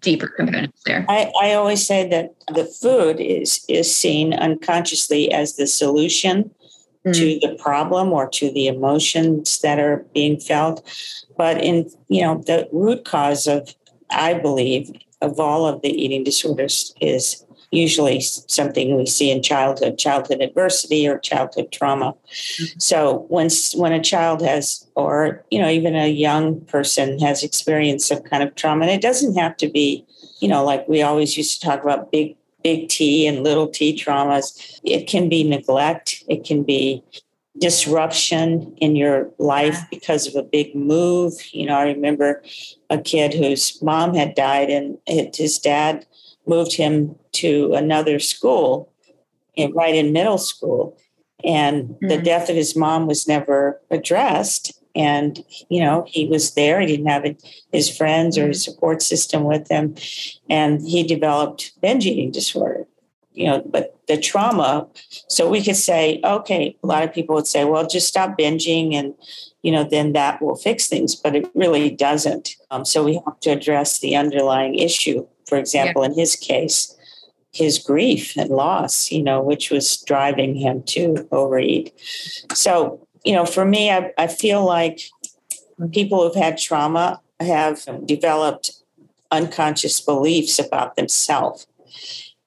deeper 0.00 0.28
components 0.28 0.82
there. 0.84 1.06
I, 1.08 1.32
I 1.40 1.52
always 1.54 1.86
say 1.86 2.08
that 2.08 2.34
the 2.52 2.64
food 2.64 3.20
is 3.20 3.64
is 3.68 3.94
seen 3.94 4.34
unconsciously 4.34 5.30
as 5.32 5.56
the 5.56 5.66
solution 5.66 6.50
mm. 7.06 7.14
to 7.14 7.38
the 7.46 7.56
problem 7.56 8.12
or 8.12 8.28
to 8.30 8.50
the 8.52 8.66
emotions 8.66 9.60
that 9.60 9.78
are 9.78 10.04
being 10.12 10.40
felt. 10.40 10.82
But 11.36 11.62
in 11.62 11.90
you 12.08 12.22
know, 12.22 12.42
the 12.44 12.68
root 12.72 13.04
cause 13.04 13.46
of 13.46 13.74
I 14.10 14.34
believe 14.34 14.90
of 15.20 15.40
all 15.40 15.66
of 15.66 15.82
the 15.82 15.88
eating 15.88 16.24
disorders 16.24 16.94
is 17.00 17.43
usually 17.70 18.20
something 18.20 18.96
we 18.96 19.06
see 19.06 19.30
in 19.30 19.42
childhood, 19.42 19.98
childhood 19.98 20.40
adversity 20.40 21.06
or 21.06 21.18
childhood 21.18 21.72
trauma. 21.72 22.12
Mm-hmm. 22.12 22.78
So 22.78 23.26
once 23.28 23.74
when 23.74 23.92
a 23.92 24.02
child 24.02 24.42
has, 24.42 24.86
or 24.94 25.44
you 25.50 25.60
know, 25.60 25.68
even 25.68 25.94
a 25.94 26.08
young 26.08 26.60
person 26.62 27.18
has 27.20 27.42
experienced 27.42 28.08
some 28.08 28.22
kind 28.22 28.42
of 28.42 28.54
trauma, 28.54 28.82
and 28.82 28.92
it 28.92 29.02
doesn't 29.02 29.36
have 29.36 29.56
to 29.58 29.68
be, 29.68 30.06
you 30.40 30.48
know, 30.48 30.64
like 30.64 30.86
we 30.88 31.02
always 31.02 31.36
used 31.36 31.60
to 31.60 31.66
talk 31.66 31.82
about 31.82 32.12
big 32.12 32.36
big 32.62 32.88
T 32.88 33.26
and 33.26 33.44
little 33.44 33.68
T 33.68 33.94
traumas. 33.94 34.80
It 34.82 35.06
can 35.06 35.28
be 35.28 35.44
neglect. 35.44 36.24
It 36.28 36.44
can 36.44 36.64
be 36.64 37.04
disruption 37.60 38.74
in 38.78 38.96
your 38.96 39.30
life 39.38 39.78
because 39.90 40.26
of 40.26 40.34
a 40.34 40.42
big 40.42 40.74
move. 40.74 41.34
You 41.52 41.66
know, 41.66 41.76
I 41.76 41.84
remember 41.84 42.42
a 42.90 42.98
kid 42.98 43.32
whose 43.32 43.80
mom 43.80 44.14
had 44.14 44.34
died 44.34 44.70
and 44.70 44.98
his 45.06 45.58
dad 45.58 46.06
moved 46.46 46.76
him 46.76 47.16
to 47.32 47.74
another 47.74 48.18
school 48.18 48.92
right 49.74 49.94
in 49.94 50.12
middle 50.12 50.38
school. 50.38 50.98
And 51.44 51.90
mm-hmm. 51.90 52.08
the 52.08 52.18
death 52.18 52.48
of 52.48 52.56
his 52.56 52.74
mom 52.74 53.06
was 53.06 53.28
never 53.28 53.80
addressed. 53.90 54.80
And 54.96 55.44
you 55.68 55.82
know 55.82 56.04
he 56.06 56.26
was 56.26 56.54
there. 56.54 56.80
He 56.80 56.86
didn't 56.86 57.06
have 57.06 57.24
his 57.72 57.94
friends 57.94 58.38
or 58.38 58.48
his 58.48 58.62
mm-hmm. 58.62 58.72
support 58.72 59.02
system 59.02 59.44
with 59.44 59.68
him. 59.68 59.96
And 60.48 60.80
he 60.82 61.02
developed 61.02 61.72
binge 61.80 62.06
eating 62.06 62.30
disorder 62.30 62.86
you 63.34 63.46
know 63.46 63.60
but 63.66 63.96
the 64.06 64.16
trauma 64.16 64.86
so 65.28 65.50
we 65.50 65.62
could 65.62 65.76
say 65.76 66.20
okay 66.24 66.76
a 66.82 66.86
lot 66.86 67.02
of 67.02 67.12
people 67.12 67.34
would 67.34 67.46
say 67.46 67.64
well 67.64 67.86
just 67.86 68.06
stop 68.06 68.38
binging 68.38 68.94
and 68.94 69.12
you 69.62 69.72
know 69.72 69.82
then 69.82 70.12
that 70.12 70.40
will 70.40 70.54
fix 70.54 70.86
things 70.86 71.16
but 71.16 71.34
it 71.34 71.50
really 71.54 71.90
doesn't. 71.90 72.54
Um, 72.70 72.84
so 72.84 73.02
we 73.02 73.14
have 73.26 73.40
to 73.40 73.50
address 73.50 73.98
the 73.98 74.14
underlying 74.14 74.76
issue 74.76 75.26
for 75.46 75.58
example, 75.58 76.02
yeah. 76.02 76.10
in 76.10 76.18
his 76.18 76.36
case, 76.36 76.96
his 77.52 77.78
grief 77.78 78.36
and 78.36 78.50
loss, 78.50 79.10
you 79.12 79.22
know, 79.22 79.40
which 79.40 79.70
was 79.70 80.02
driving 80.02 80.56
him 80.56 80.82
to 80.82 81.28
overeat. 81.30 81.92
So, 82.52 83.06
you 83.24 83.32
know, 83.32 83.46
for 83.46 83.64
me, 83.64 83.90
I, 83.90 84.12
I 84.18 84.26
feel 84.26 84.64
like 84.64 85.00
people 85.92 86.22
who've 86.22 86.34
had 86.42 86.58
trauma 86.58 87.20
have 87.40 87.86
developed 88.06 88.72
unconscious 89.30 90.00
beliefs 90.00 90.58
about 90.58 90.96
themselves 90.96 91.66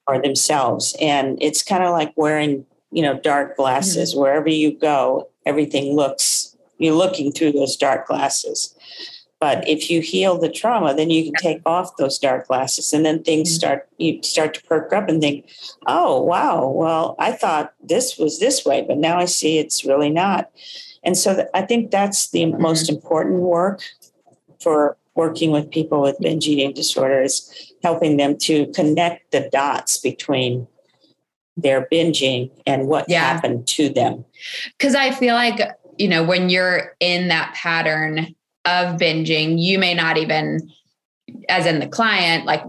or 0.06 0.20
themselves. 0.20 0.96
And 1.00 1.40
it's 1.42 1.62
kind 1.62 1.84
of 1.84 1.90
like 1.90 2.12
wearing, 2.16 2.66
you 2.90 3.02
know, 3.02 3.18
dark 3.18 3.56
glasses. 3.56 4.12
Mm-hmm. 4.12 4.20
Wherever 4.20 4.48
you 4.48 4.72
go, 4.72 5.28
everything 5.46 5.94
looks, 5.94 6.56
you're 6.78 6.94
looking 6.94 7.32
through 7.32 7.52
those 7.52 7.76
dark 7.76 8.06
glasses. 8.06 8.74
But 9.40 9.68
if 9.68 9.88
you 9.88 10.00
heal 10.00 10.36
the 10.36 10.50
trauma, 10.50 10.94
then 10.94 11.10
you 11.10 11.24
can 11.24 11.34
take 11.34 11.62
off 11.64 11.96
those 11.96 12.18
dark 12.18 12.48
glasses 12.48 12.92
and 12.92 13.06
then 13.06 13.22
things 13.22 13.48
mm-hmm. 13.48 13.56
start, 13.56 13.88
you 13.98 14.20
start 14.22 14.54
to 14.54 14.62
perk 14.64 14.92
up 14.92 15.08
and 15.08 15.20
think, 15.20 15.48
oh, 15.86 16.20
wow, 16.20 16.68
well, 16.68 17.14
I 17.20 17.32
thought 17.32 17.72
this 17.80 18.18
was 18.18 18.40
this 18.40 18.64
way, 18.64 18.84
but 18.86 18.98
now 18.98 19.18
I 19.18 19.26
see 19.26 19.58
it's 19.58 19.84
really 19.84 20.10
not. 20.10 20.50
And 21.04 21.16
so 21.16 21.48
I 21.54 21.62
think 21.62 21.90
that's 21.90 22.30
the 22.30 22.42
mm-hmm. 22.42 22.60
most 22.60 22.88
important 22.88 23.40
work 23.40 23.82
for 24.60 24.96
working 25.14 25.52
with 25.52 25.70
people 25.70 26.00
with 26.00 26.18
binge 26.20 26.46
eating 26.46 26.72
disorders, 26.72 27.72
helping 27.82 28.16
them 28.16 28.36
to 28.38 28.66
connect 28.68 29.30
the 29.30 29.48
dots 29.52 29.98
between 29.98 30.66
their 31.56 31.88
binging 31.92 32.50
and 32.66 32.86
what 32.86 33.08
yeah. 33.08 33.20
happened 33.20 33.66
to 33.66 33.88
them. 33.88 34.24
Because 34.76 34.94
I 34.94 35.10
feel 35.10 35.34
like, 35.34 35.60
you 35.96 36.08
know, 36.08 36.24
when 36.24 36.48
you're 36.50 36.94
in 37.00 37.28
that 37.28 37.52
pattern, 37.54 38.34
of 38.68 38.98
binging, 38.98 39.58
you 39.58 39.78
may 39.78 39.94
not 39.94 40.16
even, 40.18 40.70
as 41.48 41.66
in 41.66 41.80
the 41.80 41.88
client, 41.88 42.44
like 42.44 42.62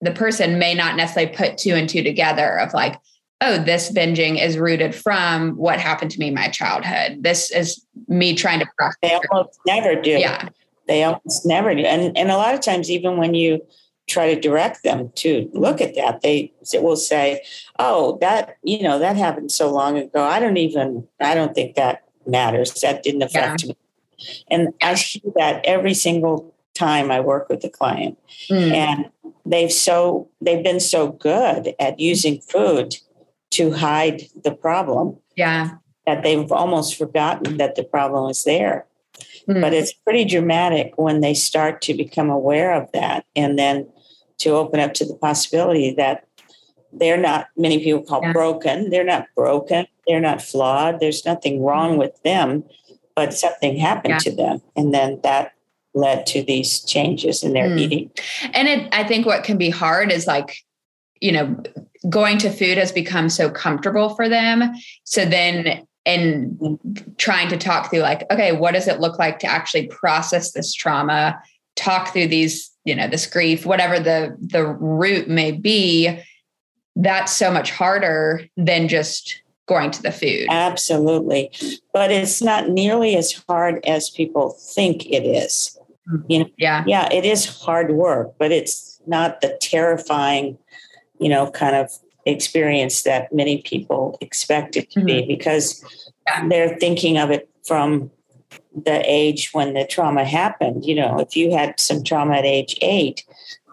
the 0.00 0.12
person 0.12 0.58
may 0.58 0.74
not 0.74 0.96
necessarily 0.96 1.34
put 1.34 1.58
two 1.58 1.74
and 1.74 1.88
two 1.88 2.02
together 2.02 2.58
of 2.58 2.74
like, 2.74 3.00
oh, 3.40 3.58
this 3.58 3.90
binging 3.92 4.42
is 4.42 4.58
rooted 4.58 4.94
from 4.94 5.56
what 5.56 5.78
happened 5.78 6.10
to 6.10 6.18
me 6.18 6.28
in 6.28 6.34
my 6.34 6.48
childhood. 6.48 7.22
This 7.22 7.50
is 7.50 7.84
me 8.08 8.34
trying 8.34 8.60
to 8.60 8.66
process. 8.78 8.98
They 9.02 9.18
almost 9.30 9.58
never 9.66 10.00
do. 10.00 10.10
Yeah. 10.10 10.48
They 10.86 11.02
almost 11.02 11.44
never 11.44 11.74
do. 11.74 11.82
And 11.82 12.16
and 12.16 12.30
a 12.30 12.36
lot 12.36 12.54
of 12.54 12.60
times, 12.60 12.90
even 12.90 13.16
when 13.16 13.34
you 13.34 13.60
try 14.08 14.32
to 14.32 14.40
direct 14.40 14.84
them 14.84 15.10
to 15.16 15.50
look 15.52 15.80
at 15.80 15.94
that, 15.96 16.20
they 16.20 16.52
will 16.74 16.96
say, 16.96 17.42
Oh, 17.78 18.18
that, 18.20 18.56
you 18.62 18.82
know, 18.82 18.98
that 18.98 19.16
happened 19.16 19.50
so 19.50 19.72
long 19.72 19.98
ago. 19.98 20.22
I 20.22 20.38
don't 20.38 20.56
even, 20.56 21.06
I 21.20 21.34
don't 21.34 21.54
think 21.54 21.74
that 21.74 22.04
matters. 22.26 22.72
That 22.80 23.02
didn't 23.02 23.22
affect 23.22 23.64
yeah. 23.64 23.68
me. 23.70 23.76
And 24.50 24.72
I 24.82 24.94
see 24.94 25.22
that 25.36 25.64
every 25.64 25.94
single 25.94 26.54
time 26.74 27.10
I 27.10 27.20
work 27.20 27.48
with 27.48 27.64
a 27.64 27.70
client. 27.70 28.18
Mm. 28.50 28.72
And 28.72 29.10
they've 29.44 29.72
so 29.72 30.28
they've 30.40 30.62
been 30.62 30.80
so 30.80 31.08
good 31.08 31.74
at 31.80 31.98
using 31.98 32.40
food 32.40 32.96
to 33.52 33.72
hide 33.72 34.22
the 34.44 34.52
problem. 34.52 35.16
Yeah. 35.36 35.76
That 36.06 36.22
they've 36.22 36.52
almost 36.52 36.96
forgotten 36.96 37.56
that 37.56 37.74
the 37.74 37.82
problem 37.82 38.30
is 38.30 38.44
there. 38.44 38.86
Mm. 39.48 39.60
But 39.60 39.72
it's 39.72 39.92
pretty 39.92 40.24
dramatic 40.24 40.92
when 40.96 41.20
they 41.20 41.34
start 41.34 41.82
to 41.82 41.94
become 41.94 42.30
aware 42.30 42.74
of 42.74 42.90
that 42.92 43.24
and 43.34 43.58
then 43.58 43.88
to 44.38 44.50
open 44.50 44.80
up 44.80 44.94
to 44.94 45.04
the 45.04 45.14
possibility 45.14 45.94
that 45.94 46.26
they're 46.92 47.16
not 47.16 47.48
many 47.56 47.82
people 47.82 48.02
call 48.02 48.22
yeah. 48.22 48.32
broken 48.32 48.90
they're 48.90 49.04
not 49.04 49.26
broken 49.34 49.86
they're 50.06 50.20
not 50.20 50.40
flawed 50.40 51.00
there's 51.00 51.24
nothing 51.24 51.62
wrong 51.62 51.90
mm-hmm. 51.90 52.00
with 52.00 52.22
them 52.22 52.64
but 53.16 53.34
something 53.34 53.76
happened 53.76 54.12
yeah. 54.12 54.18
to 54.18 54.36
them 54.36 54.62
and 54.76 54.94
then 54.94 55.18
that 55.24 55.52
led 55.94 56.26
to 56.26 56.42
these 56.44 56.84
changes 56.84 57.42
in 57.42 57.54
their 57.54 57.68
mm. 57.68 57.80
eating 57.80 58.10
and 58.54 58.68
it, 58.68 58.94
i 58.94 59.02
think 59.02 59.26
what 59.26 59.42
can 59.42 59.58
be 59.58 59.70
hard 59.70 60.12
is 60.12 60.26
like 60.26 60.58
you 61.20 61.32
know 61.32 61.60
going 62.08 62.38
to 62.38 62.50
food 62.50 62.78
has 62.78 62.92
become 62.92 63.28
so 63.28 63.50
comfortable 63.50 64.10
for 64.10 64.28
them 64.28 64.74
so 65.04 65.24
then 65.24 65.84
and 66.04 66.78
trying 67.18 67.48
to 67.48 67.56
talk 67.56 67.90
through 67.90 68.00
like 68.00 68.30
okay 68.30 68.52
what 68.52 68.74
does 68.74 68.86
it 68.86 69.00
look 69.00 69.18
like 69.18 69.38
to 69.38 69.46
actually 69.46 69.88
process 69.88 70.52
this 70.52 70.72
trauma 70.72 71.36
talk 71.74 72.12
through 72.12 72.28
these 72.28 72.70
you 72.84 72.94
know 72.94 73.08
this 73.08 73.26
grief 73.26 73.66
whatever 73.66 73.98
the 73.98 74.36
the 74.40 74.64
root 74.64 75.28
may 75.28 75.50
be 75.50 76.22
that's 76.94 77.32
so 77.32 77.50
much 77.50 77.70
harder 77.70 78.46
than 78.56 78.88
just 78.88 79.42
going 79.66 79.90
to 79.90 80.02
the 80.02 80.12
food. 80.12 80.46
Absolutely. 80.50 81.50
But 81.92 82.10
it's 82.10 82.40
not 82.40 82.68
nearly 82.68 83.16
as 83.16 83.32
hard 83.48 83.84
as 83.84 84.10
people 84.10 84.50
think 84.50 85.06
it 85.06 85.24
is. 85.24 85.78
Mm-hmm. 86.10 86.30
You 86.30 86.38
know, 86.38 86.50
yeah. 86.56 86.84
Yeah, 86.86 87.12
it 87.12 87.24
is 87.24 87.60
hard 87.60 87.90
work, 87.92 88.34
but 88.38 88.52
it's 88.52 89.00
not 89.06 89.40
the 89.40 89.58
terrifying, 89.60 90.58
you 91.18 91.28
know, 91.28 91.50
kind 91.50 91.76
of 91.76 91.90
experience 92.24 93.02
that 93.02 93.32
many 93.32 93.62
people 93.62 94.18
expect 94.20 94.76
it 94.76 94.90
to 94.90 95.00
mm-hmm. 95.00 95.06
be 95.06 95.26
because 95.26 95.84
they're 96.48 96.76
thinking 96.78 97.18
of 97.18 97.30
it 97.30 97.48
from 97.66 98.10
the 98.84 99.02
age 99.04 99.50
when 99.52 99.74
the 99.74 99.86
trauma 99.86 100.24
happened. 100.24 100.84
You 100.84 100.96
know, 100.96 101.18
if 101.18 101.36
you 101.36 101.52
had 101.52 101.78
some 101.80 102.04
trauma 102.04 102.34
at 102.34 102.44
age 102.44 102.76
eight, 102.82 103.24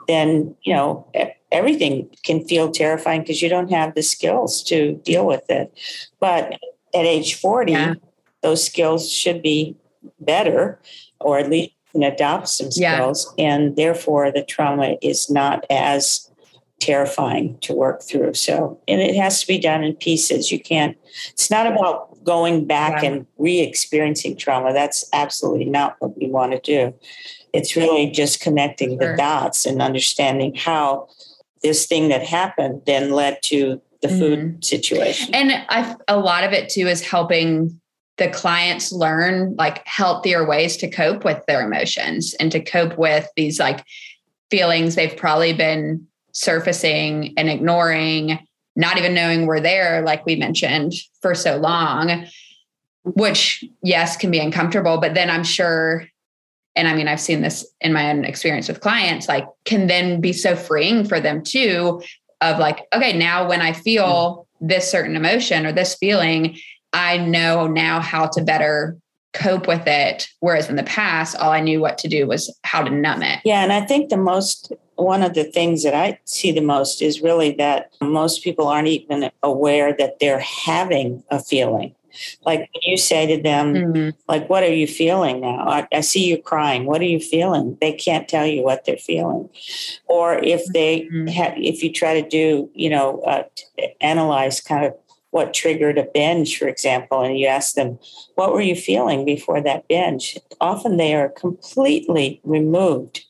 then, 0.07 0.55
you 0.63 0.73
know, 0.73 1.07
everything 1.53 2.09
can 2.23 2.43
feel 2.45 2.71
terrifying 2.71 3.21
because 3.21 3.41
you 3.41 3.47
don't 3.47 3.71
have 3.71 3.95
the 3.95 4.03
skills 4.03 4.61
to 4.63 4.95
deal 5.05 5.25
with 5.25 5.49
it. 5.49 5.71
But 6.19 6.53
at 6.93 7.05
age 7.05 7.35
40, 7.35 7.71
yeah. 7.71 7.93
those 8.41 8.65
skills 8.65 9.09
should 9.09 9.41
be 9.41 9.77
better, 10.19 10.81
or 11.21 11.39
at 11.39 11.49
least 11.49 11.71
can 11.91 12.03
adopt 12.03 12.49
some 12.49 12.71
skills. 12.71 13.33
Yeah. 13.37 13.53
And 13.53 13.75
therefore, 13.75 14.31
the 14.31 14.43
trauma 14.43 14.97
is 15.01 15.29
not 15.29 15.65
as 15.69 16.29
terrifying 16.79 17.57
to 17.61 17.73
work 17.73 18.01
through. 18.01 18.33
So, 18.33 18.79
and 18.87 18.99
it 18.99 19.15
has 19.15 19.39
to 19.41 19.47
be 19.47 19.57
done 19.57 19.83
in 19.83 19.95
pieces. 19.95 20.51
You 20.51 20.59
can't, 20.59 20.97
it's 21.29 21.49
not 21.49 21.67
about 21.67 22.23
going 22.23 22.65
back 22.65 23.03
yeah. 23.03 23.11
and 23.11 23.27
re 23.37 23.59
experiencing 23.59 24.35
trauma. 24.35 24.73
That's 24.73 25.07
absolutely 25.13 25.65
not 25.65 25.95
what 25.99 26.17
we 26.17 26.27
want 26.27 26.51
to 26.51 26.59
do. 26.59 26.93
It's 27.53 27.75
really 27.75 28.09
just 28.09 28.41
connecting 28.41 28.99
sure. 28.99 29.11
the 29.11 29.17
dots 29.17 29.65
and 29.65 29.81
understanding 29.81 30.55
how 30.55 31.07
this 31.63 31.85
thing 31.85 32.09
that 32.09 32.23
happened 32.23 32.81
then 32.85 33.11
led 33.11 33.39
to 33.43 33.81
the 34.01 34.09
food 34.09 34.39
mm-hmm. 34.39 34.61
situation. 34.61 35.33
And 35.33 35.65
I, 35.69 35.95
a 36.07 36.19
lot 36.19 36.43
of 36.43 36.51
it 36.51 36.69
too 36.69 36.87
is 36.87 37.01
helping 37.01 37.79
the 38.17 38.29
clients 38.29 38.91
learn 38.91 39.55
like 39.57 39.85
healthier 39.87 40.45
ways 40.45 40.77
to 40.77 40.89
cope 40.89 41.25
with 41.25 41.43
their 41.47 41.65
emotions 41.65 42.35
and 42.39 42.51
to 42.51 42.59
cope 42.59 42.97
with 42.97 43.27
these 43.35 43.59
like 43.59 43.83
feelings 44.51 44.95
they've 44.95 45.17
probably 45.17 45.53
been 45.53 46.05
surfacing 46.33 47.33
and 47.37 47.49
ignoring, 47.49 48.37
not 48.75 48.97
even 48.97 49.13
knowing 49.13 49.45
we're 49.47 49.59
there, 49.59 50.03
like 50.03 50.25
we 50.25 50.35
mentioned 50.35 50.93
for 51.21 51.33
so 51.33 51.57
long, 51.57 52.25
which, 53.03 53.63
yes, 53.81 54.17
can 54.17 54.29
be 54.29 54.39
uncomfortable. 54.39 54.99
But 54.99 55.13
then 55.13 55.29
I'm 55.29 55.43
sure 55.43 56.07
and 56.75 56.87
I 56.87 56.95
mean, 56.95 57.07
I've 57.07 57.21
seen 57.21 57.41
this 57.41 57.65
in 57.81 57.93
my 57.93 58.09
own 58.09 58.25
experience 58.25 58.67
with 58.67 58.81
clients, 58.81 59.27
like 59.27 59.47
can 59.65 59.87
then 59.87 60.21
be 60.21 60.33
so 60.33 60.55
freeing 60.55 61.05
for 61.05 61.19
them 61.19 61.43
too 61.43 62.01
of 62.41 62.59
like, 62.59 62.87
okay, 62.93 63.17
now 63.17 63.47
when 63.47 63.61
I 63.61 63.73
feel 63.73 64.47
mm. 64.61 64.67
this 64.69 64.89
certain 64.89 65.15
emotion 65.15 65.65
or 65.65 65.71
this 65.71 65.95
feeling, 65.95 66.57
I 66.91 67.17
know 67.17 67.67
now 67.67 67.99
how 67.99 68.27
to 68.27 68.41
better 68.41 68.97
cope 69.33 69.67
with 69.67 69.87
it. 69.87 70.27
Whereas 70.39 70.69
in 70.69 70.75
the 70.75 70.83
past, 70.83 71.35
all 71.37 71.51
I 71.51 71.59
knew 71.59 71.79
what 71.79 71.97
to 71.99 72.07
do 72.07 72.27
was 72.27 72.55
how 72.63 72.83
to 72.83 72.89
numb 72.89 73.23
it. 73.23 73.39
Yeah. 73.43 73.63
And 73.63 73.73
I 73.73 73.81
think 73.81 74.09
the 74.09 74.17
most, 74.17 74.71
one 74.95 75.23
of 75.23 75.33
the 75.33 75.43
things 75.43 75.83
that 75.83 75.95
I 75.95 76.19
see 76.25 76.51
the 76.51 76.61
most 76.61 77.01
is 77.01 77.21
really 77.21 77.51
that 77.55 77.91
most 78.01 78.43
people 78.43 78.67
aren't 78.67 78.87
even 78.87 79.31
aware 79.41 79.95
that 79.97 80.19
they're 80.19 80.39
having 80.39 81.23
a 81.29 81.39
feeling. 81.39 81.95
Like 82.45 82.59
when 82.59 82.81
you 82.81 82.97
say 82.97 83.35
to 83.35 83.41
them, 83.41 83.73
mm-hmm. 83.73 84.09
like, 84.27 84.49
what 84.49 84.63
are 84.63 84.73
you 84.73 84.87
feeling 84.87 85.41
now? 85.41 85.67
I, 85.67 85.87
I, 85.91 86.01
see 86.01 86.27
you 86.27 86.41
crying. 86.41 86.85
What 86.85 87.01
are 87.01 87.05
you 87.05 87.19
feeling? 87.19 87.77
They 87.81 87.93
can't 87.93 88.27
tell 88.27 88.45
you 88.45 88.63
what 88.63 88.85
they're 88.85 88.97
feeling. 88.97 89.49
Or 90.05 90.35
if 90.35 90.63
they 90.73 91.01
mm-hmm. 91.01 91.27
have, 91.27 91.53
if 91.57 91.83
you 91.83 91.91
try 91.91 92.19
to 92.21 92.27
do, 92.27 92.69
you 92.73 92.89
know, 92.89 93.21
uh, 93.21 93.43
analyze 94.01 94.61
kind 94.61 94.85
of 94.85 94.93
what 95.31 95.53
triggered 95.53 95.97
a 95.97 96.07
binge, 96.13 96.57
for 96.59 96.67
example, 96.67 97.23
and 97.23 97.39
you 97.39 97.47
ask 97.47 97.73
them, 97.73 97.97
what 98.35 98.53
were 98.53 98.61
you 98.61 98.75
feeling 98.75 99.25
before 99.25 99.61
that 99.61 99.87
binge? 99.87 100.37
Often 100.61 100.97
they 100.97 101.15
are 101.15 101.29
completely 101.29 102.39
removed 102.43 103.25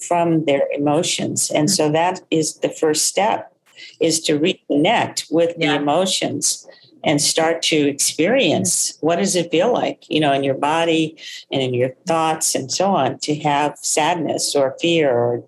from 0.00 0.44
their 0.44 0.62
emotions. 0.72 1.50
And 1.50 1.66
mm-hmm. 1.66 1.74
so 1.74 1.90
that 1.90 2.20
is 2.30 2.58
the 2.58 2.68
first 2.68 3.06
step 3.06 3.52
is 4.00 4.20
to 4.20 4.38
reconnect 4.38 5.30
with 5.30 5.54
yeah. 5.58 5.72
the 5.72 5.82
emotions 5.82 6.66
and 7.04 7.20
start 7.20 7.62
to 7.62 7.76
experience 7.76 8.98
what 9.00 9.16
does 9.16 9.36
it 9.36 9.50
feel 9.50 9.72
like 9.72 10.04
you 10.08 10.20
know 10.20 10.32
in 10.32 10.44
your 10.44 10.54
body 10.54 11.16
and 11.52 11.62
in 11.62 11.74
your 11.74 11.90
thoughts 12.06 12.54
and 12.54 12.70
so 12.70 12.90
on 12.90 13.18
to 13.18 13.34
have 13.36 13.76
sadness 13.78 14.54
or 14.54 14.76
fear 14.80 15.10
or 15.10 15.44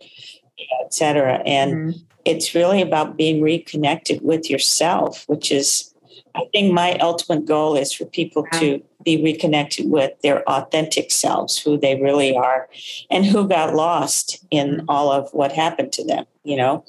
you 0.58 0.66
know, 0.70 0.86
et 0.86 1.42
and 1.46 1.72
mm-hmm. 1.74 2.00
it's 2.24 2.54
really 2.54 2.80
about 2.80 3.16
being 3.16 3.40
reconnected 3.42 4.20
with 4.22 4.50
yourself 4.50 5.24
which 5.28 5.50
is 5.50 5.94
i 6.34 6.42
think 6.52 6.72
my 6.72 6.96
ultimate 6.98 7.44
goal 7.44 7.76
is 7.76 7.92
for 7.92 8.04
people 8.04 8.46
to 8.52 8.82
be 9.02 9.22
reconnected 9.22 9.90
with 9.90 10.12
their 10.22 10.48
authentic 10.48 11.10
selves 11.10 11.58
who 11.58 11.78
they 11.78 12.00
really 12.00 12.36
are 12.36 12.68
and 13.10 13.24
who 13.24 13.48
got 13.48 13.74
lost 13.74 14.44
in 14.50 14.68
mm-hmm. 14.68 14.90
all 14.90 15.10
of 15.10 15.30
what 15.32 15.52
happened 15.52 15.92
to 15.92 16.04
them 16.04 16.24
you 16.44 16.56
know 16.56 16.84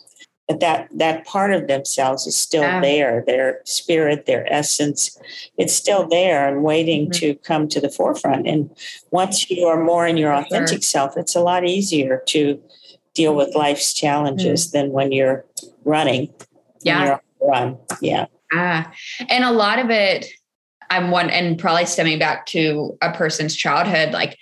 but 0.51 0.59
that 0.59 0.89
that 0.91 1.25
part 1.25 1.53
of 1.53 1.67
themselves 1.67 2.27
is 2.27 2.35
still 2.35 2.61
yeah. 2.61 2.81
there 2.81 3.23
their 3.25 3.61
spirit 3.63 4.25
their 4.25 4.51
essence 4.51 5.17
it's 5.57 5.73
still 5.73 6.07
there 6.07 6.47
and 6.47 6.63
waiting 6.63 7.03
mm-hmm. 7.03 7.11
to 7.11 7.35
come 7.35 7.69
to 7.69 7.79
the 7.79 7.89
forefront 7.89 8.45
and 8.45 8.69
once 9.11 9.49
you 9.49 9.65
are 9.65 9.81
more 9.81 10.05
in 10.05 10.17
your 10.17 10.33
authentic 10.33 10.79
sure. 10.79 10.81
self 10.81 11.15
it's 11.15 11.35
a 11.35 11.39
lot 11.39 11.65
easier 11.65 12.21
to 12.27 12.61
deal 13.13 13.33
with 13.33 13.55
life's 13.55 13.93
challenges 13.93 14.67
mm-hmm. 14.67 14.77
than 14.77 14.91
when 14.91 15.11
you're 15.13 15.45
running 15.85 16.33
yeah 16.81 17.17
run 17.39 17.77
yeah 18.01 18.25
ah 18.51 18.91
and 19.29 19.45
a 19.45 19.51
lot 19.51 19.79
of 19.79 19.89
it 19.89 20.25
i'm 20.89 21.11
one 21.11 21.29
and 21.29 21.57
probably 21.57 21.85
stemming 21.85 22.19
back 22.19 22.45
to 22.45 22.97
a 23.01 23.13
person's 23.13 23.55
childhood 23.55 24.11
like 24.11 24.37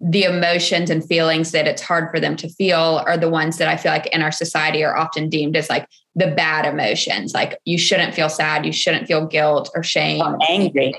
the 0.00 0.24
emotions 0.24 0.90
and 0.90 1.04
feelings 1.04 1.50
that 1.50 1.66
it's 1.66 1.82
hard 1.82 2.10
for 2.10 2.20
them 2.20 2.36
to 2.36 2.48
feel 2.48 3.02
are 3.06 3.16
the 3.16 3.28
ones 3.28 3.58
that 3.58 3.68
I 3.68 3.76
feel 3.76 3.92
like 3.92 4.06
in 4.06 4.22
our 4.22 4.32
society 4.32 4.84
are 4.84 4.96
often 4.96 5.28
deemed 5.28 5.56
as 5.56 5.68
like 5.68 5.88
the 6.14 6.28
bad 6.28 6.66
emotions. 6.66 7.34
Like 7.34 7.58
you 7.64 7.78
shouldn't 7.78 8.14
feel 8.14 8.28
sad, 8.28 8.64
you 8.64 8.72
shouldn't 8.72 9.06
feel 9.06 9.26
guilt 9.26 9.70
or 9.74 9.82
shame, 9.82 10.22
or 10.22 10.38
angry, 10.48 10.94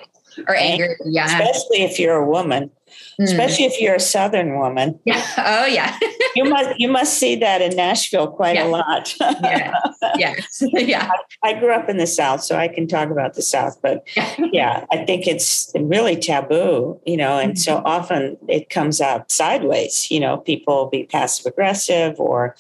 or 0.48 0.56
angry. 0.56 0.96
Yeah, 1.06 1.26
especially 1.26 1.84
if 1.84 2.00
you're 2.00 2.16
a 2.16 2.26
woman. 2.26 2.72
Mm. 3.20 3.26
especially 3.26 3.66
if 3.66 3.82
you're 3.82 3.96
a 3.96 4.00
Southern 4.00 4.58
woman. 4.58 5.00
Yeah. 5.06 5.26
Oh, 5.50 5.66
yeah. 5.66 5.98
you 6.36 6.46
must 6.46 6.80
you 6.80 6.88
must 6.90 7.18
see 7.18 7.36
that 7.36 7.62
in 7.62 7.76
Nashville 7.76 8.28
quite 8.28 8.56
yeah. 8.56 8.68
a 8.68 8.70
lot. 8.70 9.16
yeah. 9.20 9.74
Yeah. 10.16 10.36
yeah. 10.62 11.12
I, 11.44 11.50
I, 11.50 11.60
grew 11.60 11.74
up 11.74 11.90
in 11.90 11.98
the 11.98 12.06
South, 12.06 12.44
so 12.44 12.56
I 12.56 12.68
can 12.68 12.88
talk 12.88 13.10
about 13.10 13.34
the 13.34 13.42
South. 13.42 13.82
But 13.82 14.08
yeah, 14.52 14.86
I 14.92 15.06
think 15.06 15.28
it's 15.28 15.72
really 15.76 16.16
taboo, 16.16 17.00
you 17.06 17.18
know, 17.18 17.40
and 17.40 17.54
mm-hmm. 17.54 17.58
so 17.58 17.82
often 17.84 18.38
it 18.48 18.70
comes 18.70 19.02
out 19.02 19.32
sideways. 19.32 20.12
You 20.12 20.20
know, 20.20 20.38
people 20.38 20.88
be 20.88 21.06
passive 21.06 21.48
aggressive, 21.48 22.20
or 22.20 22.56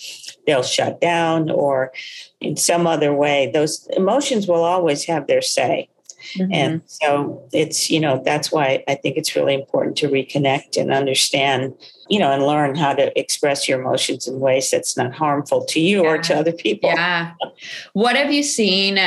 they'll 0.48 0.64
shut 0.64 1.00
down, 1.00 1.52
or 1.52 1.92
in 2.42 2.56
some 2.56 2.88
other 2.88 3.14
way. 3.14 3.52
Those 3.54 3.88
emotions 3.96 4.48
will 4.48 4.64
always 4.64 5.04
have 5.06 5.28
their 5.28 5.42
say. 5.42 5.90
Mm-hmm. 6.36 6.54
And 6.54 6.82
so 6.86 7.48
it's, 7.52 7.90
you 7.90 8.00
know, 8.00 8.22
that's 8.24 8.52
why 8.52 8.84
I 8.88 8.96
think 8.96 9.18
it's 9.18 9.36
really 9.36 9.54
important 9.54 9.98
to 9.98 10.10
reconnect 10.10 10.78
and 10.78 10.94
understand, 10.94 11.74
you 12.10 12.20
know, 12.20 12.32
and 12.32 12.44
learn 12.44 12.76
how 12.76 12.94
to 12.94 13.18
express 13.20 13.68
your 13.68 13.82
emotions 13.82 14.28
in 14.28 14.40
ways 14.40 14.72
that's 14.72 14.98
not 14.98 15.14
harmful 15.14 15.66
to 15.66 15.80
you 15.80 16.04
yeah. 16.04 16.10
or 16.10 16.18
to 16.20 16.36
other 16.36 16.54
people. 16.54 16.90
Yeah. 16.90 17.34
What 17.94 18.16
have 18.16 18.32
you 18.32 18.44
seen 18.44 19.00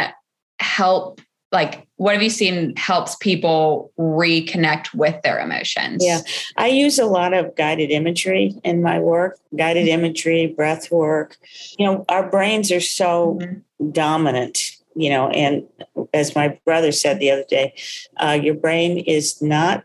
help? 0.58 1.20
Like, 1.50 1.86
what 1.96 2.14
have 2.14 2.22
you 2.22 2.30
seen 2.30 2.74
helps 2.76 3.14
people 3.16 3.92
reconnect 3.98 4.94
with 4.94 5.20
their 5.22 5.38
emotions? 5.38 6.02
Yeah, 6.02 6.22
I 6.56 6.68
use 6.68 6.98
a 6.98 7.04
lot 7.04 7.34
of 7.34 7.54
guided 7.56 7.90
imagery 7.90 8.54
in 8.64 8.82
my 8.82 8.98
work, 8.98 9.38
guided 9.54 9.86
mm-hmm. 9.86 10.04
imagery, 10.04 10.46
breath 10.46 10.90
work. 10.90 11.36
You 11.78 11.86
know, 11.86 12.04
our 12.08 12.28
brains 12.28 12.72
are 12.72 12.80
so 12.80 13.38
mm-hmm. 13.38 13.90
dominant 13.90 14.81
you 14.94 15.10
know, 15.10 15.28
and 15.30 15.66
as 16.12 16.34
my 16.34 16.58
brother 16.64 16.92
said 16.92 17.18
the 17.18 17.30
other 17.30 17.44
day, 17.48 17.74
uh, 18.18 18.38
your 18.40 18.54
brain 18.54 18.98
is 18.98 19.40
not 19.40 19.84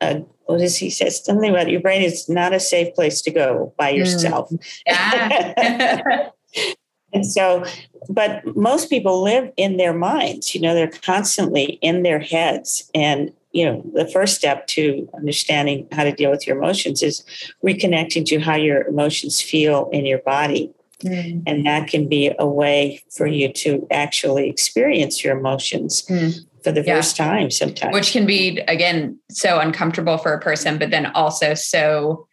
a, 0.00 0.22
what 0.46 0.58
does 0.58 0.76
he 0.76 0.90
say? 0.90 1.08
Something 1.10 1.50
about 1.50 1.70
your 1.70 1.80
brain 1.80 2.02
is 2.02 2.28
not 2.28 2.52
a 2.52 2.60
safe 2.60 2.94
place 2.94 3.22
to 3.22 3.30
go 3.30 3.72
by 3.78 3.92
mm. 3.92 3.98
yourself. 3.98 4.50
Mm. 4.50 4.60
Yeah. 4.86 6.30
And 7.14 7.24
so, 7.24 7.64
but 8.10 8.44
most 8.56 8.90
people 8.90 9.22
live 9.22 9.50
in 9.56 9.76
their 9.76 9.94
minds, 9.94 10.54
you 10.54 10.60
know, 10.60 10.74
they're 10.74 10.88
constantly 10.88 11.78
in 11.80 12.02
their 12.02 12.18
heads. 12.18 12.90
And, 12.92 13.32
you 13.52 13.64
know, 13.64 13.82
the 13.94 14.06
first 14.08 14.34
step 14.34 14.66
to 14.68 15.08
understanding 15.14 15.86
how 15.92 16.02
to 16.02 16.12
deal 16.12 16.32
with 16.32 16.44
your 16.44 16.58
emotions 16.58 17.02
is 17.02 17.24
reconnecting 17.64 18.26
to 18.26 18.40
how 18.40 18.56
your 18.56 18.86
emotions 18.88 19.40
feel 19.40 19.88
in 19.92 20.04
your 20.04 20.18
body. 20.18 20.72
Mm. 21.04 21.42
And 21.46 21.66
that 21.66 21.88
can 21.88 22.08
be 22.08 22.32
a 22.38 22.46
way 22.46 23.02
for 23.14 23.26
you 23.26 23.52
to 23.52 23.86
actually 23.90 24.48
experience 24.48 25.22
your 25.22 25.36
emotions 25.38 26.02
mm. 26.02 26.34
for 26.62 26.72
the 26.72 26.82
yeah. 26.82 26.96
first 26.96 27.16
time 27.16 27.50
sometimes. 27.50 27.92
Which 27.92 28.12
can 28.12 28.26
be, 28.26 28.60
again, 28.68 29.18
so 29.30 29.60
uncomfortable 29.60 30.18
for 30.18 30.32
a 30.32 30.40
person, 30.40 30.78
but 30.78 30.90
then 30.90 31.06
also 31.06 31.54
so 31.54 32.26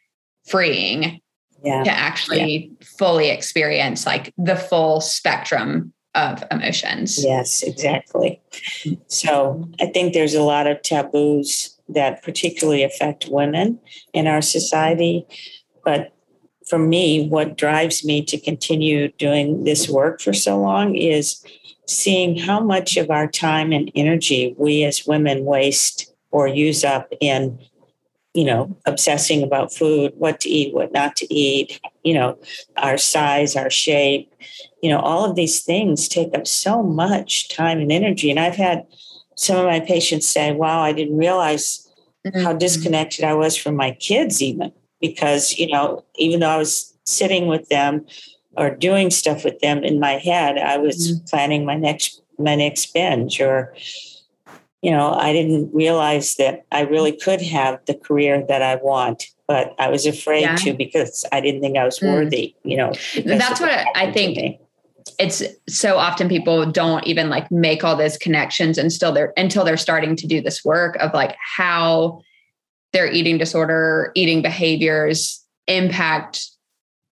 freeing 0.48 1.22
yeah. 1.64 1.84
to 1.84 1.92
actually 1.92 2.72
yeah. 2.80 2.88
fully 2.98 3.30
experience 3.30 4.06
like 4.06 4.34
the 4.38 4.56
full 4.56 5.02
spectrum 5.02 5.94
of 6.16 6.44
emotions. 6.52 7.24
Yes, 7.24 7.64
exactly. 7.64 8.42
So 9.08 9.70
I 9.80 9.86
think 9.88 10.14
there's 10.14 10.34
a 10.34 10.44
lot 10.44 10.68
of 10.68 10.82
taboos 10.82 11.78
that 11.88 12.22
particularly 12.24 12.84
affect 12.84 13.28
women 13.30 13.80
in 14.14 14.28
our 14.28 14.42
society. 14.42 15.26
But 15.86 16.14
for 16.72 16.80
me, 16.80 17.28
what 17.28 17.58
drives 17.58 18.06
me 18.06 18.24
to 18.24 18.40
continue 18.40 19.12
doing 19.18 19.66
this 19.66 19.90
work 19.90 20.22
for 20.22 20.32
so 20.32 20.58
long 20.58 20.96
is 20.96 21.46
seeing 21.86 22.38
how 22.38 22.62
much 22.62 22.96
of 22.96 23.12
our 23.12 23.28
time 23.28 23.74
and 23.74 23.92
energy 23.94 24.56
we 24.58 24.86
as 24.86 25.06
women 25.06 25.44
waste 25.44 26.14
or 26.32 26.48
use 26.48 26.86
up 26.86 27.12
in 27.20 27.60
you 28.34 28.46
know, 28.46 28.78
obsessing 28.86 29.44
about 29.44 29.74
food, 29.74 30.14
what 30.16 30.40
to 30.40 30.48
eat, 30.48 30.74
what 30.74 30.94
not 30.94 31.18
to 31.18 31.34
eat, 31.34 31.82
you 32.06 32.14
know, 32.14 32.40
our 32.78 32.98
size, 32.98 33.58
our 33.58 33.70
shape, 33.70 34.34
you 34.82 34.90
know, 34.90 35.00
all 35.00 35.30
of 35.30 35.36
these 35.36 35.60
things 35.60 36.08
take 36.08 36.34
up 36.34 36.48
so 36.48 36.82
much 36.82 37.50
time 37.50 37.80
and 37.80 37.92
energy. 37.92 38.32
And 38.32 38.40
I've 38.40 38.56
had 38.56 38.88
some 39.36 39.58
of 39.58 39.66
my 39.66 39.82
patients 39.82 40.30
say, 40.30 40.54
wow, 40.54 40.80
I 40.80 40.94
didn't 40.94 41.18
realize 41.18 41.86
mm-hmm. 42.26 42.40
how 42.40 42.54
disconnected 42.54 43.26
I 43.26 43.34
was 43.34 43.58
from 43.58 43.76
my 43.76 43.92
kids, 43.92 44.42
even 44.42 44.72
because, 45.02 45.58
you 45.58 45.68
know, 45.68 46.04
even 46.16 46.40
though 46.40 46.50
I 46.50 46.58
was 46.58 46.96
sitting 47.04 47.48
with 47.48 47.68
them 47.70 48.06
or 48.58 48.70
doing 48.70 49.12
stuff 49.12 49.44
with 49.44 49.60
them 49.60 49.84
in 49.84 50.00
my 50.00 50.14
head, 50.14 50.58
I 50.58 50.78
was 50.78 51.12
mm-hmm. 51.12 51.26
planning 51.26 51.66
my 51.66 51.76
next 51.76 52.22
my 52.38 52.56
next 52.56 52.94
binge 52.94 53.40
or 53.40 53.76
you 54.82 54.90
know, 54.90 55.14
I 55.14 55.32
didn't 55.32 55.72
realize 55.74 56.36
that 56.36 56.66
I 56.72 56.82
really 56.82 57.12
could 57.12 57.40
have 57.42 57.80
the 57.86 57.94
career 57.94 58.44
that 58.48 58.64
I 58.64 58.78
want, 58.78 59.26
but 59.48 59.76
I 59.78 59.90
was 59.90 60.08
afraid 60.08 60.42
yeah. 60.42 60.56
to 60.56 60.74
because 60.74 61.24
I 61.32 61.40
didn't 61.40 61.62
think 61.62 61.78
I 61.78 61.86
was 61.86 62.00
mm. 62.00 62.12
worthy, 62.12 62.56
you 62.64 62.78
know. 62.78 62.92
That's 63.24 63.62
what 63.62 63.70
I 63.96 64.12
think 64.12 64.60
it's 65.20 65.44
so 65.68 65.98
often 65.98 66.30
people 66.30 66.66
don't 66.66 67.06
even 67.06 67.30
like 67.30 67.52
make 67.52 67.84
all 67.84 67.96
those 67.96 68.18
connections 68.18 68.78
and 68.78 68.92
still 68.92 69.12
they're 69.12 69.34
until 69.38 69.64
they're 69.64 69.78
starting 69.78 70.16
to 70.16 70.28
do 70.28 70.42
this 70.42 70.66
work 70.66 70.96
of 70.98 71.14
like 71.14 71.36
how 71.58 72.22
their 72.94 73.10
eating 73.12 73.38
disorder, 73.38 74.12
eating 74.16 74.42
behaviors 74.42 75.46
impact 75.68 76.48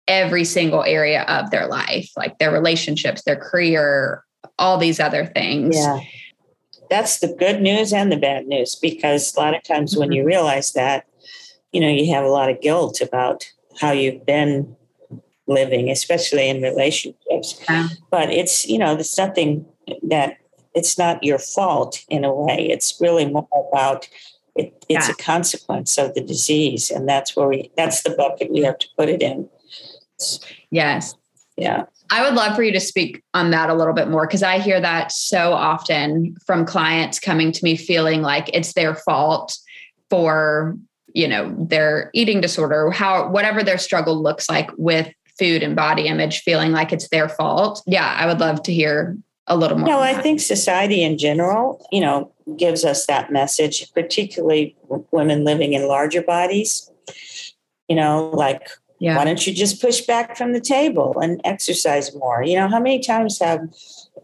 every 0.06 0.44
single 0.44 0.82
area 0.84 1.22
of 1.22 1.50
their 1.50 1.66
life, 1.66 2.10
like 2.16 2.38
their 2.38 2.52
relationships, 2.52 3.22
their 3.22 3.36
career, 3.36 4.24
all 4.58 4.78
these 4.78 5.00
other 5.00 5.26
things. 5.26 5.76
Yeah 5.76 6.00
that's 6.90 7.18
the 7.18 7.34
good 7.38 7.60
news 7.60 7.92
and 7.92 8.10
the 8.10 8.16
bad 8.16 8.46
news 8.46 8.76
because 8.76 9.34
a 9.34 9.40
lot 9.40 9.56
of 9.56 9.62
times 9.62 9.92
mm-hmm. 9.92 10.00
when 10.00 10.12
you 10.12 10.24
realize 10.24 10.72
that, 10.72 11.06
you 11.72 11.80
know, 11.80 11.88
you 11.88 12.12
have 12.14 12.24
a 12.24 12.28
lot 12.28 12.50
of 12.50 12.60
guilt 12.60 13.00
about 13.00 13.44
how 13.80 13.90
you've 13.90 14.24
been 14.24 14.76
living, 15.46 15.90
especially 15.90 16.48
in 16.48 16.62
relationships. 16.62 17.60
Yeah. 17.68 17.88
But 18.10 18.30
it's, 18.30 18.66
you 18.66 18.78
know, 18.78 18.94
there's 18.94 19.18
nothing 19.18 19.66
that 20.04 20.38
it's 20.74 20.98
not 20.98 21.22
your 21.22 21.38
fault 21.38 22.04
in 22.08 22.24
a 22.24 22.32
way. 22.32 22.68
It's 22.70 23.00
really 23.00 23.26
more 23.26 23.48
about 23.72 24.08
it, 24.56 24.84
it's 24.88 25.08
yeah. 25.08 25.12
a 25.12 25.22
consequence 25.22 25.98
of 25.98 26.14
the 26.14 26.20
disease. 26.20 26.90
And 26.90 27.08
that's 27.08 27.34
where 27.36 27.48
we, 27.48 27.70
that's 27.76 28.02
the 28.02 28.10
bucket 28.10 28.52
we 28.52 28.62
have 28.62 28.78
to 28.78 28.88
put 28.96 29.08
it 29.08 29.22
in. 29.22 29.48
Yes. 30.70 31.14
Yeah. 31.56 31.84
I 32.10 32.22
would 32.22 32.34
love 32.34 32.54
for 32.54 32.62
you 32.62 32.72
to 32.72 32.80
speak 32.80 33.22
on 33.32 33.50
that 33.50 33.70
a 33.70 33.74
little 33.74 33.94
bit 33.94 34.08
more 34.08 34.26
because 34.26 34.42
I 34.42 34.58
hear 34.58 34.80
that 34.80 35.10
so 35.10 35.52
often 35.52 36.36
from 36.46 36.66
clients 36.66 37.18
coming 37.18 37.50
to 37.52 37.64
me 37.64 37.76
feeling 37.76 38.22
like 38.22 38.50
it's 38.52 38.74
their 38.74 38.94
fault 38.94 39.56
for, 40.10 40.76
you 41.12 41.26
know, 41.26 41.54
their 41.58 42.10
eating 42.12 42.40
disorder, 42.40 42.90
how 42.90 43.28
whatever 43.30 43.62
their 43.62 43.78
struggle 43.78 44.22
looks 44.22 44.48
like 44.48 44.70
with 44.76 45.08
food 45.38 45.62
and 45.62 45.74
body 45.74 46.06
image, 46.06 46.40
feeling 46.40 46.72
like 46.72 46.92
it's 46.92 47.08
their 47.08 47.28
fault. 47.28 47.82
Yeah, 47.86 48.14
I 48.16 48.26
would 48.26 48.38
love 48.38 48.62
to 48.64 48.72
hear 48.72 49.16
a 49.46 49.56
little 49.56 49.78
more. 49.78 49.86
No, 49.86 50.00
I 50.00 50.14
think 50.14 50.40
society 50.40 51.02
in 51.02 51.18
general, 51.18 51.86
you 51.92 52.00
know, 52.00 52.32
gives 52.56 52.84
us 52.84 53.06
that 53.06 53.30
message, 53.30 53.92
particularly 53.92 54.76
women 55.10 55.44
living 55.44 55.72
in 55.74 55.86
larger 55.86 56.22
bodies. 56.22 56.90
You 57.88 57.96
know, 57.96 58.30
like 58.30 58.68
yeah. 59.04 59.16
Why 59.16 59.24
don't 59.24 59.46
you 59.46 59.52
just 59.52 59.82
push 59.82 60.00
back 60.02 60.36
from 60.36 60.52
the 60.52 60.60
table 60.60 61.18
and 61.20 61.40
exercise 61.44 62.14
more? 62.14 62.42
You 62.42 62.56
know, 62.56 62.68
how 62.68 62.80
many 62.80 63.00
times 63.00 63.38
have 63.38 63.60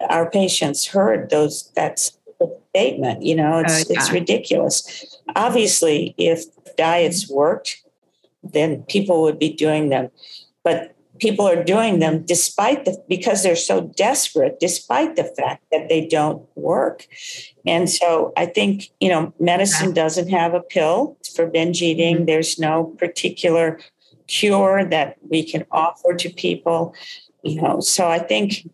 our 0.09 0.31
patients 0.31 0.87
heard 0.87 1.29
those 1.29 1.71
that 1.73 1.99
statement? 1.99 3.23
You 3.23 3.37
know, 3.37 3.59
it's 3.59 3.85
oh, 3.85 3.85
yeah. 3.91 3.99
it's 3.99 4.11
ridiculous. 4.11 5.19
Obviously, 5.37 6.15
if 6.17 6.45
diets 6.77 7.29
worked, 7.29 7.83
then 8.43 8.83
people 8.85 9.23
would 9.23 9.39
be 9.39 9.53
doing 9.53 9.91
them. 9.91 10.09
But 10.65 10.95
people 11.21 11.47
are 11.47 11.63
doing 11.63 11.99
them 11.99 12.25
despite 12.25 12.85
the 12.85 13.03
because 13.09 13.43
they're 13.43 13.57
so 13.57 13.93
desperate, 13.97 14.59
despite 14.59 15.17
the 15.17 15.25
fact 15.25 15.65
that 15.71 15.89
they 15.89 16.07
don't 16.07 16.47
work. 16.57 17.07
And 17.67 17.89
so 17.89 18.33
I 18.37 18.47
think, 18.47 18.91
you 19.01 19.09
know, 19.09 19.33
medicine 19.39 19.93
doesn't 19.93 20.31
have 20.31 20.55
a 20.55 20.61
pill 20.61 21.19
for 21.35 21.47
binge 21.47 21.83
eating. 21.83 22.17
Mm-hmm. 22.17 22.25
There's 22.27 22.59
no 22.59 22.85
particular 22.85 23.79
cure 24.31 24.85
that 24.85 25.17
we 25.29 25.43
can 25.43 25.67
offer 25.73 26.15
to 26.15 26.31
people 26.31 26.95
you 27.43 27.61
know 27.61 27.81
so 27.81 28.09
i 28.09 28.19
think 28.19 28.69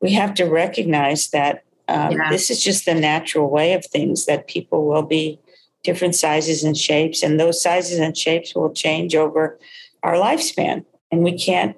we 0.00 0.12
have 0.12 0.32
to 0.34 0.44
recognize 0.44 1.30
that 1.30 1.64
um, 1.88 2.12
yeah. 2.12 2.30
this 2.30 2.50
is 2.50 2.62
just 2.62 2.86
the 2.86 2.94
natural 2.94 3.50
way 3.50 3.74
of 3.74 3.84
things 3.84 4.26
that 4.26 4.46
people 4.46 4.86
will 4.86 5.02
be 5.02 5.38
different 5.82 6.14
sizes 6.14 6.62
and 6.62 6.76
shapes 6.76 7.22
and 7.22 7.40
those 7.40 7.60
sizes 7.60 7.98
and 7.98 8.16
shapes 8.16 8.54
will 8.54 8.72
change 8.72 9.16
over 9.16 9.58
our 10.04 10.14
lifespan 10.14 10.84
and 11.10 11.24
we 11.24 11.36
can't 11.36 11.76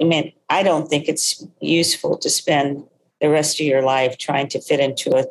i 0.00 0.04
mean 0.04 0.32
i 0.48 0.62
don't 0.62 0.88
think 0.88 1.08
it's 1.08 1.46
useful 1.60 2.16
to 2.16 2.28
spend 2.28 2.84
the 3.20 3.28
rest 3.28 3.60
of 3.60 3.66
your 3.66 3.82
life 3.82 4.18
trying 4.18 4.48
to 4.48 4.60
fit 4.60 4.80
into 4.80 5.14
a 5.16 5.24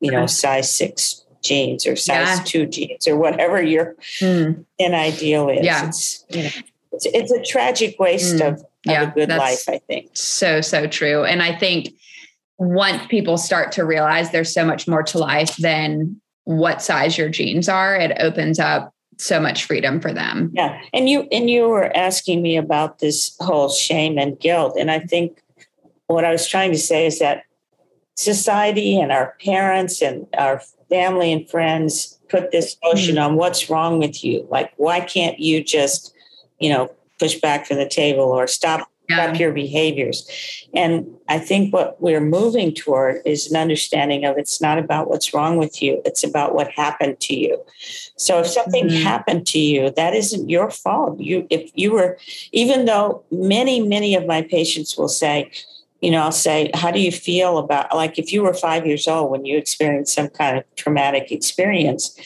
you 0.00 0.10
know 0.10 0.26
size 0.26 0.72
six 0.72 1.24
jeans 1.42 1.86
or 1.86 1.96
size 1.96 2.38
yeah. 2.38 2.44
two 2.44 2.66
jeans 2.66 3.06
or 3.06 3.16
whatever 3.16 3.62
your 3.62 3.96
mm. 4.20 4.64
an 4.78 4.94
ideal 4.94 5.48
is. 5.48 5.64
Yeah. 5.64 5.86
It's, 5.86 6.24
you 6.28 6.42
know, 6.44 6.50
it's, 6.92 7.06
it's, 7.06 7.32
a 7.32 7.42
tragic 7.42 7.98
waste 7.98 8.36
mm. 8.36 8.48
of, 8.48 8.54
of 8.54 8.66
yeah, 8.84 9.02
a 9.02 9.14
good 9.14 9.28
life, 9.28 9.68
I 9.68 9.78
think. 9.78 10.10
So, 10.14 10.60
so 10.60 10.86
true. 10.86 11.24
And 11.24 11.42
I 11.42 11.56
think 11.56 11.94
once 12.58 13.06
people 13.06 13.38
start 13.38 13.72
to 13.72 13.84
realize 13.84 14.30
there's 14.30 14.52
so 14.52 14.64
much 14.64 14.88
more 14.88 15.02
to 15.04 15.18
life 15.18 15.56
than 15.56 16.20
what 16.44 16.82
size 16.82 17.16
your 17.16 17.28
jeans 17.28 17.68
are, 17.68 17.96
it 17.96 18.16
opens 18.20 18.58
up 18.58 18.94
so 19.18 19.40
much 19.40 19.64
freedom 19.64 20.00
for 20.00 20.12
them. 20.12 20.50
Yeah. 20.54 20.80
And 20.92 21.08
you 21.08 21.28
and 21.32 21.50
you 21.50 21.68
were 21.68 21.94
asking 21.96 22.40
me 22.40 22.56
about 22.56 23.00
this 23.00 23.36
whole 23.40 23.68
shame 23.68 24.18
and 24.18 24.38
guilt. 24.38 24.76
And 24.78 24.90
I 24.90 25.00
think 25.00 25.42
what 26.06 26.24
I 26.24 26.30
was 26.32 26.46
trying 26.46 26.72
to 26.72 26.78
say 26.78 27.06
is 27.06 27.18
that 27.18 27.44
society 28.14 28.98
and 28.98 29.12
our 29.12 29.36
parents 29.44 30.00
and 30.02 30.26
our 30.36 30.62
family 30.88 31.32
and 31.32 31.48
friends 31.48 32.18
put 32.28 32.50
this 32.50 32.76
notion 32.82 33.16
mm-hmm. 33.16 33.24
on 33.24 33.36
what's 33.36 33.68
wrong 33.68 33.98
with 33.98 34.24
you. 34.24 34.46
Like, 34.50 34.72
why 34.76 35.00
can't 35.00 35.38
you 35.38 35.62
just, 35.62 36.14
you 36.58 36.70
know, 36.70 36.92
push 37.18 37.40
back 37.40 37.66
from 37.66 37.78
the 37.78 37.88
table 37.88 38.24
or 38.24 38.46
stop 38.46 38.90
yeah. 39.08 39.26
stop 39.26 39.40
your 39.40 39.52
behaviors? 39.52 40.28
And 40.74 41.06
I 41.28 41.38
think 41.38 41.72
what 41.72 42.00
we're 42.00 42.20
moving 42.20 42.74
toward 42.74 43.22
is 43.24 43.50
an 43.50 43.56
understanding 43.56 44.24
of 44.24 44.38
it's 44.38 44.60
not 44.60 44.78
about 44.78 45.08
what's 45.08 45.32
wrong 45.32 45.56
with 45.56 45.82
you, 45.82 46.02
it's 46.04 46.24
about 46.24 46.54
what 46.54 46.70
happened 46.70 47.20
to 47.20 47.34
you. 47.34 47.62
So 48.16 48.40
if 48.40 48.46
something 48.46 48.86
mm-hmm. 48.86 49.02
happened 49.02 49.46
to 49.48 49.58
you, 49.58 49.90
that 49.90 50.14
isn't 50.14 50.48
your 50.48 50.70
fault. 50.70 51.20
You 51.20 51.46
if 51.50 51.70
you 51.74 51.92
were 51.92 52.18
even 52.52 52.84
though 52.84 53.24
many, 53.30 53.80
many 53.80 54.14
of 54.14 54.26
my 54.26 54.42
patients 54.42 54.96
will 54.96 55.08
say, 55.08 55.50
you 56.00 56.10
know, 56.10 56.22
I'll 56.22 56.32
say, 56.32 56.70
how 56.74 56.90
do 56.90 57.00
you 57.00 57.10
feel 57.10 57.58
about, 57.58 57.94
like, 57.94 58.18
if 58.18 58.32
you 58.32 58.42
were 58.42 58.54
five 58.54 58.86
years 58.86 59.08
old 59.08 59.32
when 59.32 59.44
you 59.44 59.58
experienced 59.58 60.14
some 60.14 60.28
kind 60.28 60.56
of 60.56 60.64
traumatic 60.76 61.32
experience, 61.32 62.16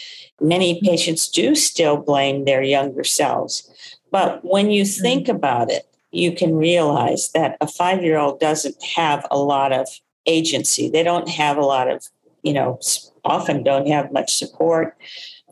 many 0.40 0.80
patients 0.82 1.28
do 1.28 1.54
still 1.54 1.96
blame 1.96 2.44
their 2.44 2.62
younger 2.62 3.04
selves. 3.04 3.70
But 4.10 4.44
when 4.44 4.70
you 4.70 4.82
mm-hmm. 4.82 5.02
think 5.02 5.28
about 5.28 5.70
it, 5.70 5.88
you 6.12 6.32
can 6.32 6.54
realize 6.54 7.30
that 7.34 7.56
a 7.60 7.66
five 7.66 8.02
year 8.04 8.18
old 8.18 8.38
doesn't 8.38 8.80
have 8.82 9.26
a 9.30 9.38
lot 9.38 9.72
of 9.72 9.88
agency. 10.26 10.88
They 10.88 11.02
don't 11.02 11.28
have 11.28 11.56
a 11.56 11.62
lot 11.62 11.90
of, 11.90 12.04
you 12.42 12.52
know, 12.52 12.78
often 13.24 13.62
don't 13.62 13.88
have 13.88 14.12
much 14.12 14.34
support. 14.34 14.96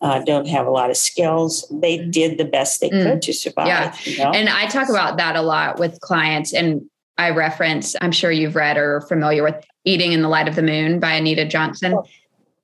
Uh, 0.02 0.20
don't 0.20 0.48
have 0.48 0.66
a 0.66 0.70
lot 0.70 0.88
of 0.90 0.96
skills. 0.96 1.66
They 1.70 1.98
did 1.98 2.38
the 2.38 2.44
best 2.44 2.80
they 2.80 2.88
mm. 2.88 3.02
could 3.02 3.22
to 3.22 3.32
survive. 3.32 3.66
Yeah. 3.66 3.94
You 4.04 4.18
know? 4.18 4.30
And 4.30 4.48
I 4.48 4.66
talk 4.66 4.88
about 4.88 5.18
that 5.18 5.36
a 5.36 5.42
lot 5.42 5.78
with 5.78 6.00
clients. 6.00 6.54
And 6.54 6.88
I 7.18 7.30
reference, 7.30 7.94
I'm 8.00 8.12
sure 8.12 8.30
you've 8.30 8.56
read 8.56 8.78
or 8.78 8.96
are 8.96 9.00
familiar 9.02 9.42
with 9.42 9.62
Eating 9.84 10.12
in 10.12 10.22
the 10.22 10.28
Light 10.28 10.48
of 10.48 10.56
the 10.56 10.62
Moon 10.62 11.00
by 11.00 11.12
Anita 11.12 11.46
Johnston. 11.46 11.92
Oh, 11.94 12.06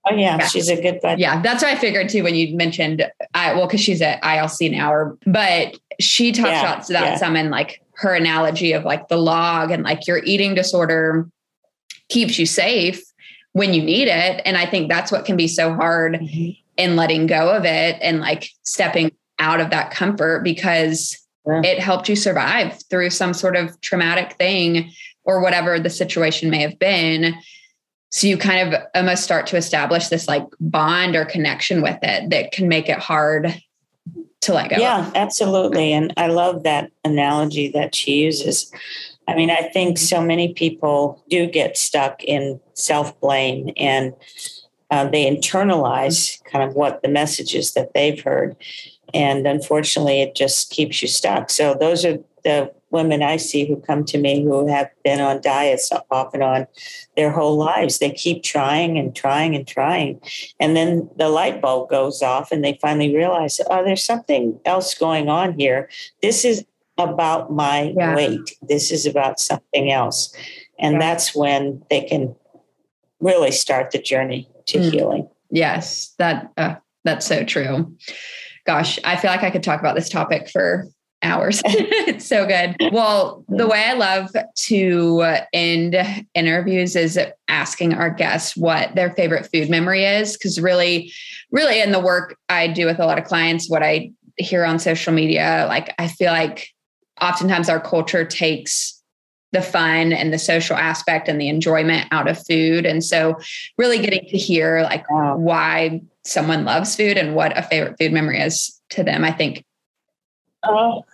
oh 0.07 0.15
yeah, 0.15 0.39
yeah, 0.39 0.47
she's 0.47 0.71
a 0.71 0.81
good 0.81 1.01
buddy. 1.03 1.21
Yeah, 1.21 1.43
that's 1.43 1.63
what 1.63 1.73
I 1.73 1.79
figured 1.79 2.09
too 2.09 2.23
when 2.23 2.35
you 2.35 2.57
mentioned, 2.57 3.11
I, 3.35 3.53
well, 3.53 3.67
because 3.67 3.81
she's 3.81 4.01
at 4.01 4.23
ILC 4.23 4.71
now, 4.71 4.93
or, 4.93 5.19
but 5.27 5.79
she 6.01 6.33
talks 6.33 6.49
yeah, 6.49 6.61
about 6.61 6.87
that 6.89 7.05
yeah. 7.05 7.17
some 7.17 7.37
in 7.37 7.51
like 7.51 7.83
her 7.97 8.15
analogy 8.15 8.73
of 8.73 8.85
like 8.85 9.09
the 9.09 9.17
log 9.17 9.71
and 9.71 9.83
like 9.83 10.07
your 10.07 10.19
eating 10.25 10.55
disorder 10.55 11.29
keeps 12.09 12.39
you 12.39 12.47
safe 12.47 13.03
when 13.53 13.73
you 13.73 13.83
need 13.83 14.09
it. 14.09 14.43
And 14.45 14.57
I 14.57 14.67
think 14.67 14.89
that's 14.89 15.11
what 15.11 15.25
can 15.25 15.37
be 15.37 15.49
so 15.49 15.75
hard 15.75 16.15
mm-hmm. 16.15 16.51
in 16.77 16.97
letting 16.97 17.27
go 17.27 17.51
of 17.51 17.65
it 17.65 17.97
and 18.03 18.21
like 18.21 18.51
stepping 18.63 19.13
out 19.39 19.61
of 19.61 19.71
that 19.71 19.91
comfort 19.91 20.45
because 20.45 21.19
yeah. 21.47 21.63
it 21.65 21.79
helped 21.79 22.09
you 22.09 22.17
survive 22.17 22.79
through 22.91 23.11
some 23.11 23.33
sort 23.33 23.57
of 23.57 23.81
traumatic 23.81 24.35
thing 24.35 24.93
or 25.25 25.41
whatever 25.41 25.81
the 25.81 25.91
situation 25.91 26.51
may 26.51 26.61
have 26.61 26.79
been. 26.79 27.35
So 28.11 28.27
you 28.27 28.37
kind 28.37 28.75
of 28.75 28.83
almost 28.95 29.25
start 29.25 29.47
to 29.49 29.57
establish 29.57 30.09
this 30.09 30.29
like 30.29 30.45
bond 30.61 31.17
or 31.17 31.25
connection 31.25 31.83
with 31.83 31.99
it 32.03 32.31
that 32.31 32.53
can 32.53 32.69
make 32.69 32.89
it 32.89 32.99
hard 32.99 33.61
to 34.47 34.55
let 34.55 34.71
go. 34.71 34.77
Yeah, 34.77 35.11
absolutely. 35.15 35.93
And 35.93 36.13
I 36.17 36.29
love 36.29 36.63
that 36.63 36.91
analogy 37.05 37.69
that 37.73 37.95
she 37.95 38.23
uses. 38.23 38.73
I 39.29 39.35
mean, 39.35 39.51
I 39.51 39.69
think 39.73 39.99
so 39.99 40.23
many 40.23 40.55
people 40.55 41.23
do 41.29 41.47
get 41.47 41.77
stuck 41.77 42.23
in 42.23 42.61
self 42.75 43.19
blame 43.21 43.71
and 43.77 44.15
uh, 44.91 45.09
they 45.09 45.29
internalize 45.29 46.43
kind 46.45 46.69
of 46.69 46.77
what 46.77 47.03
the 47.03 47.09
messages 47.09 47.75
that 47.75 47.93
they've 47.93 48.23
heard. 48.23 48.57
And 49.13 49.47
unfortunately, 49.47 50.23
it 50.23 50.37
just 50.37 50.71
keeps 50.71 51.03
you 51.03 51.09
stuck. 51.09 51.51
So, 51.51 51.75
those 51.75 52.05
are 52.05 52.19
the 52.45 52.73
women 52.97 53.23
I 53.23 53.37
see 53.37 53.67
who 53.67 53.77
come 53.77 54.05
to 54.07 54.19
me 54.19 54.43
who 54.43 54.67
have 54.67 54.91
been 55.05 55.21
on 55.21 55.41
diets 55.41 55.93
off 56.11 56.35
and 56.35 56.43
on 56.43 56.67
their 57.17 57.31
whole 57.31 57.57
lives. 57.57 57.99
They 57.99 58.11
keep 58.11 58.43
trying 58.43 58.99
and 58.99 59.15
trying 59.15 59.55
and 59.55 59.67
trying. 59.67 60.21
And 60.59 60.75
then 60.75 61.09
the 61.17 61.29
light 61.29 61.61
bulb 61.61 61.91
goes 61.91 62.23
off 62.23 62.51
and 62.51 62.65
they 62.65 62.79
finally 62.83 63.15
realize, 63.15 63.61
oh, 63.71 63.85
there's 63.85 64.03
something 64.03 64.59
else 64.65 64.95
going 64.95 65.29
on 65.29 65.59
here. 65.59 65.89
This 66.23 66.45
is 66.45 66.65
about 66.99 67.53
my 67.53 67.95
yeah. 67.97 68.17
weight. 68.17 68.57
This 68.63 68.91
is 68.91 69.07
about 69.07 69.39
something 69.39 69.93
else. 69.93 70.35
And 70.79 70.95
yeah. 70.95 71.01
that's 71.01 71.35
when 71.35 71.83
they 71.91 72.03
can 72.03 72.35
really 73.21 73.53
start 73.53 73.91
the 73.91 73.99
journey 73.99 74.49
to 74.67 74.79
mm. 74.79 74.91
healing. 74.91 75.29
Yes, 75.51 76.15
that 76.19 76.51
uh, 76.57 76.77
that's 77.05 77.27
so 77.27 77.45
true. 77.45 77.97
Gosh, 78.67 78.99
I 79.05 79.17
feel 79.17 79.31
like 79.31 79.45
I 79.45 79.51
could 79.51 79.63
talk 79.63 79.79
about 79.79 79.95
this 79.95 80.09
topic 80.09 80.51
for 80.51 80.89
hours. 81.23 81.63
it's 81.65 82.27
so 82.27 82.47
good. 82.47 82.77
Well, 82.93 83.45
the 83.49 83.67
way 83.67 83.85
I 83.85 83.95
love 83.95 84.31
to 84.55 85.37
end 85.53 85.97
interviews 86.35 86.97
is 86.97 87.19
asking 87.49 87.95
our 87.95 88.11
guests 88.11 88.57
what 88.57 88.95
their 88.95 89.13
favorite 89.13 89.49
food 89.53 89.71
memory 89.71 90.05
is. 90.05 90.37
Cause 90.37 90.61
really, 90.61 91.13
really 91.51 91.81
in 91.81 91.93
the 91.93 92.01
work 92.01 92.37
I 92.49 92.69
do 92.69 92.87
with 92.87 92.99
a 92.99 93.07
lot 93.07 93.19
of 93.19 93.25
clients, 93.25 93.69
what 93.69 93.83
I 93.83 94.13
hear 94.37 94.65
on 94.65 94.79
social 94.79 95.13
media, 95.13 95.67
like 95.69 95.95
I 95.99 96.09
feel 96.09 96.33
like 96.33 96.69
oftentimes 97.21 97.69
our 97.69 97.81
culture 97.81 98.25
takes 98.25 99.03
the 99.53 99.63
fun 99.63 100.13
and 100.13 100.33
the 100.33 100.39
social 100.39 100.77
aspect 100.77 101.29
and 101.29 101.41
the 101.41 101.49
enjoyment 101.49 102.07
out 102.11 102.29
of 102.29 102.45
food. 102.47 102.85
And 102.85 103.03
so 103.03 103.39
really 103.79 103.99
getting 103.99 104.27
to 104.29 104.37
hear 104.37 104.83
like 104.83 105.05
why 105.09 106.03
someone 106.25 106.65
loves 106.65 106.97
food 106.97 107.17
and 107.17 107.35
what 107.35 107.57
a 107.57 107.63
favorite 107.63 107.97
food 107.99 108.13
memory 108.13 108.41
is 108.41 108.79
to 108.91 109.03
them, 109.03 109.25
I 109.25 109.33
think. 109.33 109.65
Oh, 110.69 111.05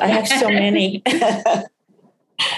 I 0.00 0.06
have 0.06 0.28
so 0.28 0.48
many. 0.48 1.02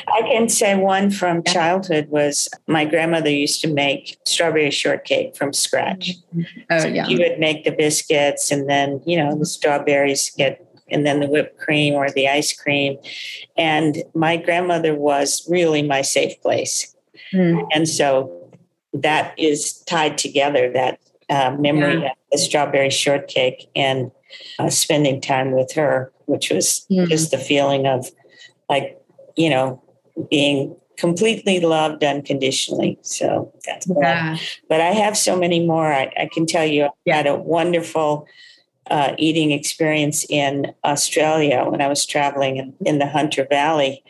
I 0.08 0.22
can 0.22 0.48
say 0.48 0.74
one 0.74 1.10
from 1.10 1.42
childhood 1.42 2.08
was 2.08 2.48
my 2.66 2.84
grandmother 2.84 3.30
used 3.30 3.60
to 3.60 3.68
make 3.68 4.16
strawberry 4.24 4.70
shortcake 4.70 5.36
from 5.36 5.52
scratch. 5.52 6.12
Oh, 6.70 6.78
so 6.78 6.88
yeah. 6.88 7.06
She 7.06 7.16
would 7.18 7.38
make 7.38 7.64
the 7.64 7.72
biscuits 7.72 8.50
and 8.50 8.68
then, 8.68 9.02
you 9.04 9.16
know, 9.16 9.36
the 9.36 9.46
strawberries 9.46 10.30
get 10.36 10.62
and 10.88 11.04
then 11.04 11.20
the 11.20 11.26
whipped 11.26 11.58
cream 11.58 11.94
or 11.94 12.10
the 12.10 12.28
ice 12.28 12.52
cream. 12.52 12.96
And 13.56 14.04
my 14.14 14.36
grandmother 14.36 14.94
was 14.94 15.46
really 15.48 15.82
my 15.82 16.02
safe 16.02 16.40
place. 16.40 16.94
Mm. 17.32 17.66
And 17.74 17.88
so 17.88 18.50
that 18.92 19.34
is 19.38 19.80
tied 19.80 20.16
together, 20.16 20.70
that 20.72 21.00
uh, 21.28 21.56
memory 21.58 22.02
yeah. 22.02 22.10
of 22.10 22.16
the 22.30 22.38
strawberry 22.38 22.90
shortcake 22.90 23.68
and 23.74 24.10
uh, 24.58 24.70
spending 24.70 25.20
time 25.20 25.52
with 25.52 25.72
her, 25.72 26.12
which 26.26 26.50
was 26.50 26.86
mm. 26.90 27.08
just 27.08 27.30
the 27.30 27.38
feeling 27.38 27.86
of 27.86 28.10
like, 28.68 28.98
you 29.36 29.50
know, 29.50 29.82
being 30.30 30.76
completely 30.96 31.60
loved 31.60 32.02
unconditionally. 32.02 32.98
So 33.02 33.52
that's 33.66 33.86
yeah. 34.00 34.36
but 34.68 34.80
I 34.80 34.92
have 34.92 35.16
so 35.16 35.36
many 35.36 35.64
more. 35.66 35.92
I, 35.92 36.12
I 36.18 36.28
can 36.32 36.46
tell 36.46 36.64
you 36.64 36.84
I 36.84 36.90
had 37.10 37.26
a 37.26 37.36
wonderful 37.36 38.26
uh, 38.90 39.14
eating 39.18 39.50
experience 39.50 40.24
in 40.28 40.72
Australia 40.84 41.64
when 41.68 41.80
I 41.80 41.88
was 41.88 42.06
traveling 42.06 42.56
in, 42.56 42.74
in 42.84 42.98
the 42.98 43.06
Hunter 43.06 43.46
Valley. 43.48 44.02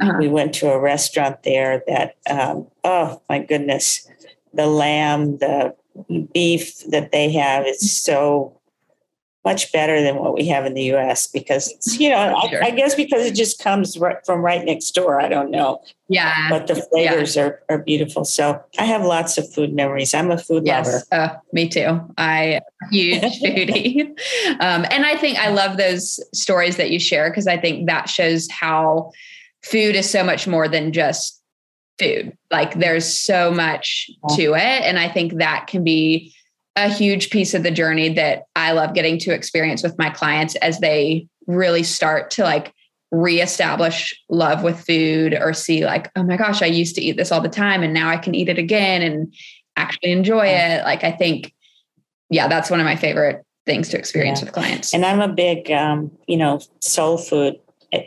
Uh-huh. 0.00 0.14
We 0.18 0.28
went 0.28 0.54
to 0.54 0.70
a 0.70 0.80
restaurant 0.80 1.42
there 1.42 1.82
that, 1.86 2.16
um, 2.28 2.66
oh 2.84 3.20
my 3.28 3.40
goodness, 3.40 4.06
the 4.52 4.66
lamb, 4.66 5.38
the 5.38 5.74
beef 6.32 6.84
that 6.90 7.12
they 7.12 7.32
have 7.32 7.66
is 7.66 7.92
so 7.94 8.58
much 9.46 9.70
better 9.70 10.02
than 10.02 10.16
what 10.16 10.34
we 10.34 10.44
have 10.48 10.66
in 10.66 10.74
the 10.74 10.82
U.S. 10.94 11.28
because 11.28 11.70
it's 11.70 12.00
you 12.00 12.10
know 12.10 12.36
sure. 12.50 12.64
I, 12.64 12.66
I, 12.66 12.70
guess 12.72 12.96
because 12.96 13.24
it 13.24 13.34
just 13.34 13.62
comes 13.62 13.96
right 13.96 14.16
from 14.26 14.40
right 14.42 14.64
next 14.64 14.90
door. 14.90 15.20
I 15.20 15.28
don't 15.28 15.52
know. 15.52 15.82
Yeah, 16.08 16.50
but 16.50 16.66
the 16.66 16.74
flavors 16.74 17.36
yeah. 17.36 17.44
are 17.44 17.62
are 17.68 17.78
beautiful. 17.78 18.24
So 18.24 18.60
I 18.76 18.84
have 18.84 19.04
lots 19.04 19.38
of 19.38 19.50
food 19.52 19.72
memories. 19.72 20.12
I'm 20.14 20.32
a 20.32 20.36
food 20.36 20.64
yes. 20.66 20.86
lover. 20.86 21.04
Uh, 21.12 21.36
me 21.52 21.68
too. 21.68 22.00
I 22.18 22.60
huge 22.90 23.22
foodie, 23.40 24.08
um, 24.58 24.84
and 24.90 25.06
I 25.06 25.16
think 25.16 25.38
I 25.38 25.50
love 25.50 25.76
those 25.76 26.18
stories 26.34 26.76
that 26.76 26.90
you 26.90 26.98
share 26.98 27.30
because 27.30 27.46
I 27.46 27.56
think 27.56 27.86
that 27.86 28.08
shows 28.08 28.48
how 28.50 29.12
food 29.62 29.94
is 29.94 30.10
so 30.10 30.24
much 30.24 30.48
more 30.48 30.66
than 30.66 30.92
just 30.92 31.40
food. 32.00 32.36
Like 32.50 32.74
there's 32.80 33.06
so 33.06 33.52
much 33.52 34.10
to 34.34 34.54
it, 34.54 34.82
and 34.82 34.98
I 34.98 35.08
think 35.08 35.34
that 35.34 35.68
can 35.68 35.84
be 35.84 36.34
a 36.76 36.88
huge 36.88 37.30
piece 37.30 37.54
of 37.54 37.62
the 37.62 37.70
journey 37.70 38.10
that 38.10 38.44
I 38.54 38.72
love 38.72 38.94
getting 38.94 39.18
to 39.20 39.32
experience 39.32 39.82
with 39.82 39.98
my 39.98 40.10
clients 40.10 40.54
as 40.56 40.78
they 40.78 41.26
really 41.46 41.82
start 41.82 42.30
to 42.32 42.42
like 42.42 42.72
reestablish 43.10 44.14
love 44.28 44.62
with 44.62 44.78
food 44.80 45.34
or 45.34 45.54
see 45.54 45.84
like, 45.86 46.10
oh 46.16 46.22
my 46.22 46.36
gosh, 46.36 46.60
I 46.60 46.66
used 46.66 46.94
to 46.96 47.00
eat 47.00 47.16
this 47.16 47.32
all 47.32 47.40
the 47.40 47.48
time 47.48 47.82
and 47.82 47.94
now 47.94 48.08
I 48.08 48.18
can 48.18 48.34
eat 48.34 48.48
it 48.48 48.58
again 48.58 49.02
and 49.02 49.32
actually 49.76 50.12
enjoy 50.12 50.46
it. 50.46 50.84
Like 50.84 51.02
I 51.02 51.12
think, 51.12 51.54
yeah, 52.28 52.48
that's 52.48 52.70
one 52.70 52.80
of 52.80 52.84
my 52.84 52.96
favorite 52.96 53.44
things 53.64 53.88
to 53.90 53.98
experience 53.98 54.40
yeah. 54.40 54.46
with 54.46 54.54
clients. 54.54 54.92
And 54.92 55.04
I'm 55.04 55.20
a 55.20 55.32
big, 55.32 55.70
um, 55.70 56.10
you 56.26 56.36
know, 56.36 56.60
soul 56.80 57.16
food 57.16 57.56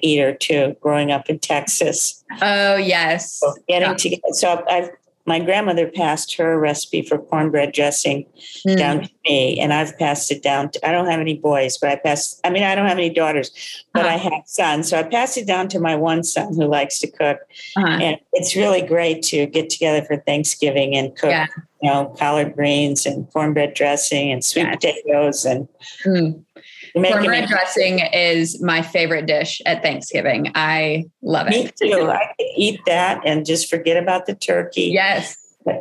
eater 0.02 0.36
too, 0.36 0.76
growing 0.82 1.12
up 1.12 1.30
in 1.30 1.40
Texas. 1.40 2.24
Oh 2.42 2.76
yes. 2.76 3.40
So 3.40 3.56
getting 3.68 3.90
yeah. 3.90 3.96
together. 3.96 4.22
So 4.34 4.64
I've 4.70 4.90
my 5.30 5.40
grandmother 5.40 5.88
passed 5.88 6.36
her 6.36 6.60
recipe 6.60 7.04
for 7.04 7.20
cornbread 7.20 7.72
dressing 7.72 8.26
mm. 8.68 8.76
down 8.76 9.04
to 9.04 9.10
me, 9.24 9.60
and 9.60 9.72
I've 9.72 9.98
passed 10.00 10.32
it 10.32 10.42
down 10.42 10.72
to, 10.72 10.88
I 10.88 10.92
don't 10.92 11.06
have 11.06 11.20
any 11.20 11.38
boys, 11.38 11.78
but 11.78 11.92
I 11.92 11.98
passed, 11.98 12.42
I 12.44 12.50
mean, 12.50 12.64
I 12.64 12.74
don't 12.74 12.88
have 12.88 12.98
any 12.98 13.12
daughters, 13.12 13.86
but 13.94 14.06
uh-huh. 14.06 14.16
I 14.16 14.18
have 14.18 14.44
sons. 14.48 14.90
So 14.90 14.98
I 14.98 15.04
passed 15.04 15.38
it 15.38 15.46
down 15.46 15.68
to 15.70 15.80
my 15.80 15.96
one 15.96 16.24
son 16.24 16.56
who 16.56 16.66
likes 16.66 17.00
to 17.00 17.08
cook. 17.12 17.38
Uh-huh. 17.78 17.88
And 17.88 18.18
it's 18.34 18.56
really 18.56 18.82
great 18.82 19.22
to 19.26 19.46
get 19.46 19.70
together 19.70 20.04
for 20.04 20.18
Thanksgiving 20.18 20.96
and 20.96 21.16
cook, 21.16 21.30
yeah. 21.30 21.48
you 21.82 21.90
know, 21.92 22.14
collard 22.18 22.56
greens 22.56 23.06
and 23.06 23.32
cornbread 23.32 23.76
dressing 23.76 24.32
and 24.32 24.44
sweet 24.44 24.68
potatoes 24.68 25.46
and. 25.46 25.68
Mm. 26.06 26.44
Cornbread 26.94 27.48
dressing 27.48 28.00
is 28.00 28.62
my 28.62 28.82
favorite 28.82 29.26
dish 29.26 29.62
at 29.66 29.82
Thanksgiving. 29.82 30.52
I 30.56 31.06
love 31.22 31.48
it. 31.48 31.52
Me 31.82 31.92
too. 31.92 32.10
I 32.10 32.34
can 32.38 32.48
eat 32.56 32.80
that 32.86 33.22
and 33.26 33.46
just 33.46 33.70
forget 33.70 34.02
about 34.02 34.26
the 34.26 34.36
turkey. 34.36 34.84
Yes. 34.84 35.36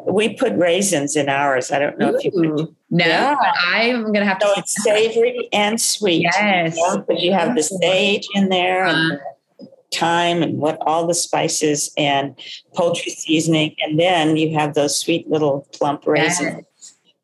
We 0.07 0.35
put 0.35 0.55
raisins 0.57 1.17
in 1.17 1.29
ours. 1.29 1.71
I 1.71 1.79
don't 1.79 1.99
know 1.99 2.13
Ooh. 2.13 2.17
if 2.17 2.25
you 2.25 2.31
put. 2.33 2.75
No, 2.91 3.07
yeah. 3.07 3.37
I'm 3.67 4.03
going 4.03 4.15
to 4.15 4.25
have 4.25 4.39
to. 4.41 4.47
So 4.47 4.55
it's 4.57 4.83
savory 4.83 5.49
and 5.53 5.81
sweet. 5.81 6.23
Yes. 6.23 6.75
Because 6.75 7.23
you, 7.23 7.33
have 7.33 7.55
the 7.55 7.63
sage 7.63 8.27
in 8.35 8.49
there 8.49 8.87
uh, 8.87 8.95
and 8.95 9.21
thyme 9.95 10.43
and 10.43 10.59
what 10.59 10.79
all 10.83 11.07
the 11.07 11.15
spices 11.15 11.93
and 11.97 12.39
poultry 12.75 13.13
seasoning. 13.13 13.75
And 13.81 13.99
then 13.99 14.37
you 14.37 14.55
have 14.59 14.75
those 14.75 14.99
sweet 14.99 15.29
little 15.29 15.67
plump 15.73 16.07
raisins. 16.07 16.41
Yes. 16.41 16.65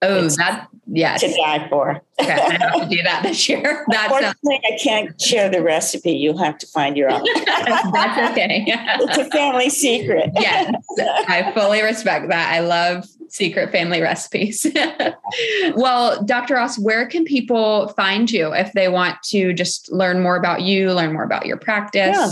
Oh, 0.05 0.29
that 0.29 0.69
yes. 0.87 1.21
To 1.21 1.29
die 1.29 1.69
for. 1.69 2.03
okay, 2.21 2.33
I 2.33 2.53
have 2.53 2.83
to 2.83 2.89
do 2.89 3.03
that 3.03 3.23
this 3.23 3.49
year. 3.49 3.85
That's 3.89 4.13
Unfortunately, 4.13 4.61
I 4.65 4.79
can't 4.83 5.21
share 5.21 5.49
the 5.49 5.63
recipe. 5.63 6.13
You'll 6.13 6.39
have 6.39 6.59
to 6.59 6.67
find 6.67 6.97
your 6.97 7.11
own. 7.11 7.25
That's 7.45 8.33
okay. 8.33 8.65
it's 8.67 9.19
a 9.19 9.25
family 9.31 9.71
secret. 9.71 10.31
yes, 10.35 10.75
I 10.99 11.53
fully 11.55 11.83
respect 11.83 12.29
that. 12.29 12.53
I 12.53 12.61
love 12.61 13.07
secret 13.29 13.73
family 13.73 14.01
recipes. 14.01 14.65
well, 15.75 16.23
Dr. 16.23 16.55
Ross, 16.55 16.79
where 16.79 17.05
can 17.07 17.25
people 17.25 17.89
find 17.89 18.31
you 18.31 18.55
if 18.55 18.73
they 18.75 18.89
want 18.89 19.21
to 19.25 19.53
just 19.53 19.91
learn 19.91 20.23
more 20.23 20.37
about 20.37 20.63
you, 20.63 20.93
learn 20.93 21.13
more 21.13 21.25
about 21.25 21.47
your 21.47 21.57
practice? 21.57 22.17
Yeah. 22.17 22.31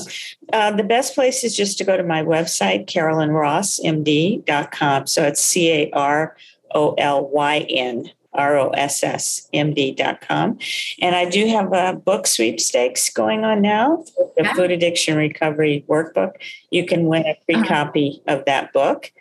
Uh, 0.53 0.71
the 0.77 0.85
best 0.85 1.15
place 1.15 1.43
is 1.43 1.57
just 1.57 1.79
to 1.79 1.85
go 1.85 1.97
to 1.97 2.05
my 2.05 2.23
website, 2.23 2.87
carolynrossmd.com. 2.87 5.07
So 5.07 5.23
it's 5.25 5.41
C 5.41 5.71
A 5.71 5.91
R 5.93 6.37
O 6.75 6.95
L 6.95 7.29
Y 7.29 7.59
N 7.69 8.11
R-O-S-S-M-D.com. 8.35 10.59
And 11.01 11.15
I 11.15 11.29
do 11.29 11.47
have 11.49 11.73
a 11.73 11.93
book 11.95 12.27
sweepstakes 12.27 13.11
going 13.11 13.45
on 13.45 13.61
now, 13.61 14.03
the 14.37 14.45
yeah. 14.45 14.55
Food 14.55 14.71
Addiction 14.71 15.19
Recovery 15.19 15.85
Workbook. 15.89 16.37
You 16.71 16.87
can 16.87 17.05
win 17.07 17.27
a 17.27 17.37
free 17.45 17.57
uh-huh. 17.57 17.67
copy 17.67 18.23
of 18.27 18.47
that 18.47 18.73
book. 18.73 19.13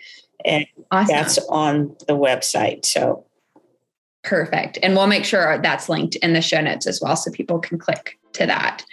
And 0.46 0.66
awesome. 0.92 1.14
that's 1.14 1.38
on 1.50 1.98
the 2.08 2.18
website. 2.18 2.86
So 2.86 3.26
perfect. 4.24 4.80
And 4.82 4.96
we'll 4.96 5.08
make 5.08 5.26
sure 5.26 5.60
that's 5.62 5.90
linked 5.90 6.16
in 6.18 6.34
the 6.34 6.42
show 6.42 6.62
notes 6.62 6.88
as 6.88 7.02
well 7.02 7.16
so 7.16 7.32
people 7.32 7.60
can 7.60 7.78
click 7.78 8.18
to 8.34 8.46
that. 8.46 8.84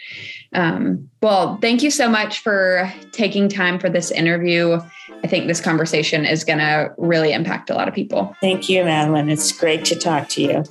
Um, 0.52 1.10
well, 1.22 1.58
thank 1.60 1.82
you 1.82 1.90
so 1.90 2.08
much 2.08 2.40
for 2.40 2.92
taking 3.12 3.48
time 3.48 3.78
for 3.78 3.90
this 3.90 4.10
interview. 4.10 4.80
I 5.22 5.26
think 5.26 5.46
this 5.46 5.60
conversation 5.60 6.24
is 6.24 6.44
going 6.44 6.58
to 6.58 6.92
really 6.96 7.32
impact 7.32 7.70
a 7.70 7.74
lot 7.74 7.88
of 7.88 7.94
people. 7.94 8.34
Thank 8.40 8.68
you, 8.68 8.84
Madeline. 8.84 9.28
It's 9.28 9.52
great 9.52 9.84
to 9.86 9.96
talk 9.96 10.28
to 10.30 10.42
you. 10.42 10.64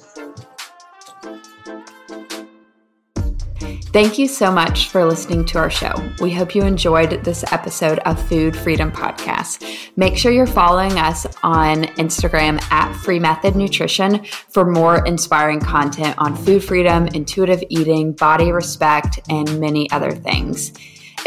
Thank 3.97 4.19
you 4.19 4.27
so 4.27 4.51
much 4.51 4.89
for 4.89 5.03
listening 5.05 5.43
to 5.45 5.57
our 5.57 5.71
show. 5.71 5.91
We 6.21 6.31
hope 6.31 6.53
you 6.53 6.61
enjoyed 6.61 7.23
this 7.23 7.43
episode 7.51 7.97
of 8.05 8.21
Food 8.29 8.55
Freedom 8.55 8.91
Podcast. 8.91 9.89
Make 9.95 10.19
sure 10.19 10.31
you're 10.31 10.45
following 10.45 10.99
us 10.99 11.25
on 11.41 11.85
Instagram 11.97 12.61
at 12.71 12.93
Free 12.97 13.17
Method 13.17 13.55
Nutrition 13.55 14.23
for 14.49 14.69
more 14.69 15.03
inspiring 15.07 15.59
content 15.59 16.13
on 16.19 16.35
food 16.35 16.63
freedom, 16.63 17.07
intuitive 17.07 17.63
eating, 17.69 18.11
body 18.11 18.51
respect, 18.51 19.19
and 19.31 19.59
many 19.59 19.89
other 19.89 20.11
things. 20.11 20.73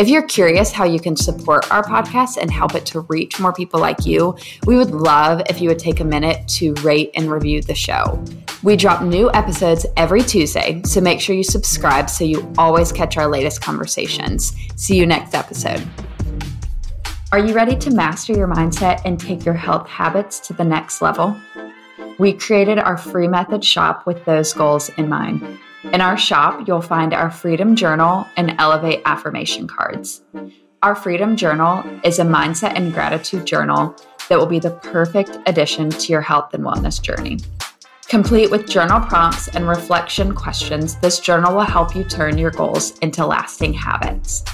If 0.01 0.09
you're 0.09 0.23
curious 0.23 0.73
how 0.73 0.87
you 0.87 0.99
can 0.99 1.15
support 1.15 1.71
our 1.71 1.83
podcast 1.83 2.39
and 2.39 2.51
help 2.51 2.75
it 2.75 2.87
to 2.87 3.01
reach 3.01 3.39
more 3.39 3.53
people 3.53 3.79
like 3.79 4.07
you, 4.07 4.35
we 4.65 4.79
would 4.79 4.93
love 4.93 5.43
if 5.51 5.61
you 5.61 5.69
would 5.69 5.79
take 5.79 6.01
a 6.01 6.05
minute 6.05 6.49
to 6.57 6.73
rate 6.77 7.11
and 7.15 7.31
review 7.31 7.61
the 7.61 7.75
show. 7.75 8.25
We 8.63 8.77
drop 8.77 9.03
new 9.03 9.31
episodes 9.33 9.85
every 9.99 10.23
Tuesday, 10.23 10.81
so 10.87 11.03
make 11.03 11.21
sure 11.21 11.37
you 11.37 11.45
subscribe 11.45 12.09
so 12.09 12.25
you 12.25 12.51
always 12.57 12.93
catch 12.93 13.19
our 13.19 13.27
latest 13.27 13.61
conversations. 13.61 14.57
See 14.75 14.97
you 14.97 15.05
next 15.05 15.35
episode. 15.35 15.87
Are 17.31 17.39
you 17.39 17.53
ready 17.53 17.77
to 17.77 17.91
master 17.91 18.33
your 18.33 18.49
mindset 18.49 19.03
and 19.05 19.21
take 19.21 19.45
your 19.45 19.53
health 19.53 19.87
habits 19.87 20.41
to 20.49 20.55
the 20.55 20.65
next 20.65 21.03
level? 21.03 21.39
We 22.19 22.33
created 22.33 22.79
our 22.79 22.97
free 22.97 23.29
method 23.29 23.63
shop 23.63 24.07
with 24.07 24.25
those 24.25 24.55
goals 24.55 24.89
in 24.97 25.11
mind. 25.11 25.59
In 25.85 26.03
our 26.03 26.19
shop, 26.19 26.69
you'll 26.69 26.83
find 26.83 27.15
our 27.15 27.31
Freedom 27.31 27.75
Journal 27.75 28.27
and 28.37 28.55
Elevate 28.59 29.01
affirmation 29.07 29.67
cards. 29.67 30.21
Our 30.83 30.95
Freedom 30.95 31.37
Journal 31.37 31.83
is 32.05 32.19
a 32.19 32.25
mindset 32.25 32.75
and 32.77 32.93
gratitude 32.93 33.47
journal 33.47 33.97
that 34.29 34.39
will 34.39 34.47
be 34.47 34.59
the 34.59 34.73
perfect 34.73 35.39
addition 35.47 35.89
to 35.89 36.13
your 36.13 36.21
health 36.21 36.53
and 36.53 36.65
wellness 36.65 37.01
journey. 37.01 37.39
Complete 38.09 38.51
with 38.51 38.69
journal 38.69 39.01
prompts 39.01 39.49
and 39.49 39.67
reflection 39.67 40.35
questions, 40.35 40.97
this 40.97 41.19
journal 41.19 41.55
will 41.55 41.63
help 41.63 41.97
you 41.97 42.05
turn 42.05 42.37
your 42.37 42.51
goals 42.51 42.99
into 42.99 43.25
lasting 43.25 43.73
habits. 43.73 44.45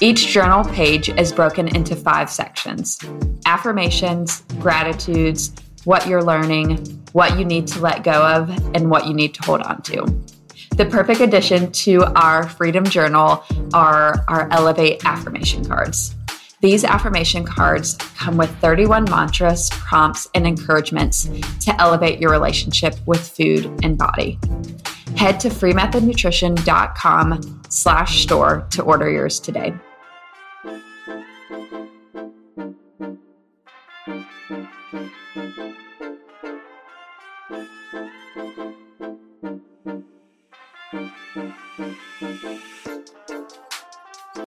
Each 0.00 0.28
journal 0.28 0.64
page 0.64 1.10
is 1.10 1.30
broken 1.30 1.68
into 1.68 1.94
five 1.94 2.30
sections 2.30 2.98
affirmations, 3.44 4.42
gratitudes, 4.60 5.54
what 5.84 6.06
you're 6.06 6.24
learning, 6.24 6.76
what 7.12 7.38
you 7.38 7.44
need 7.44 7.66
to 7.66 7.80
let 7.80 8.02
go 8.02 8.26
of, 8.26 8.50
and 8.74 8.90
what 8.90 9.06
you 9.06 9.14
need 9.14 9.34
to 9.34 9.42
hold 9.42 9.62
on 9.62 9.80
to. 9.82 10.06
The 10.78 10.86
perfect 10.86 11.20
addition 11.20 11.70
to 11.72 12.04
our 12.14 12.48
Freedom 12.48 12.84
Journal 12.84 13.42
are 13.74 14.24
our 14.28 14.48
Elevate 14.52 15.04
affirmation 15.04 15.64
cards. 15.64 16.14
These 16.60 16.84
affirmation 16.84 17.44
cards 17.44 17.96
come 18.16 18.36
with 18.36 18.56
31 18.60 19.06
mantras, 19.06 19.70
prompts, 19.70 20.28
and 20.36 20.46
encouragements 20.46 21.28
to 21.64 21.74
elevate 21.80 22.20
your 22.20 22.30
relationship 22.30 22.94
with 23.06 23.28
food 23.28 23.66
and 23.82 23.98
body. 23.98 24.38
Head 25.16 25.40
to 25.40 25.48
freemethodnutrition.com 25.48 27.62
slash 27.68 28.22
store 28.22 28.64
to 28.70 28.84
order 28.84 29.10
yours 29.10 29.40
today. 29.40 29.74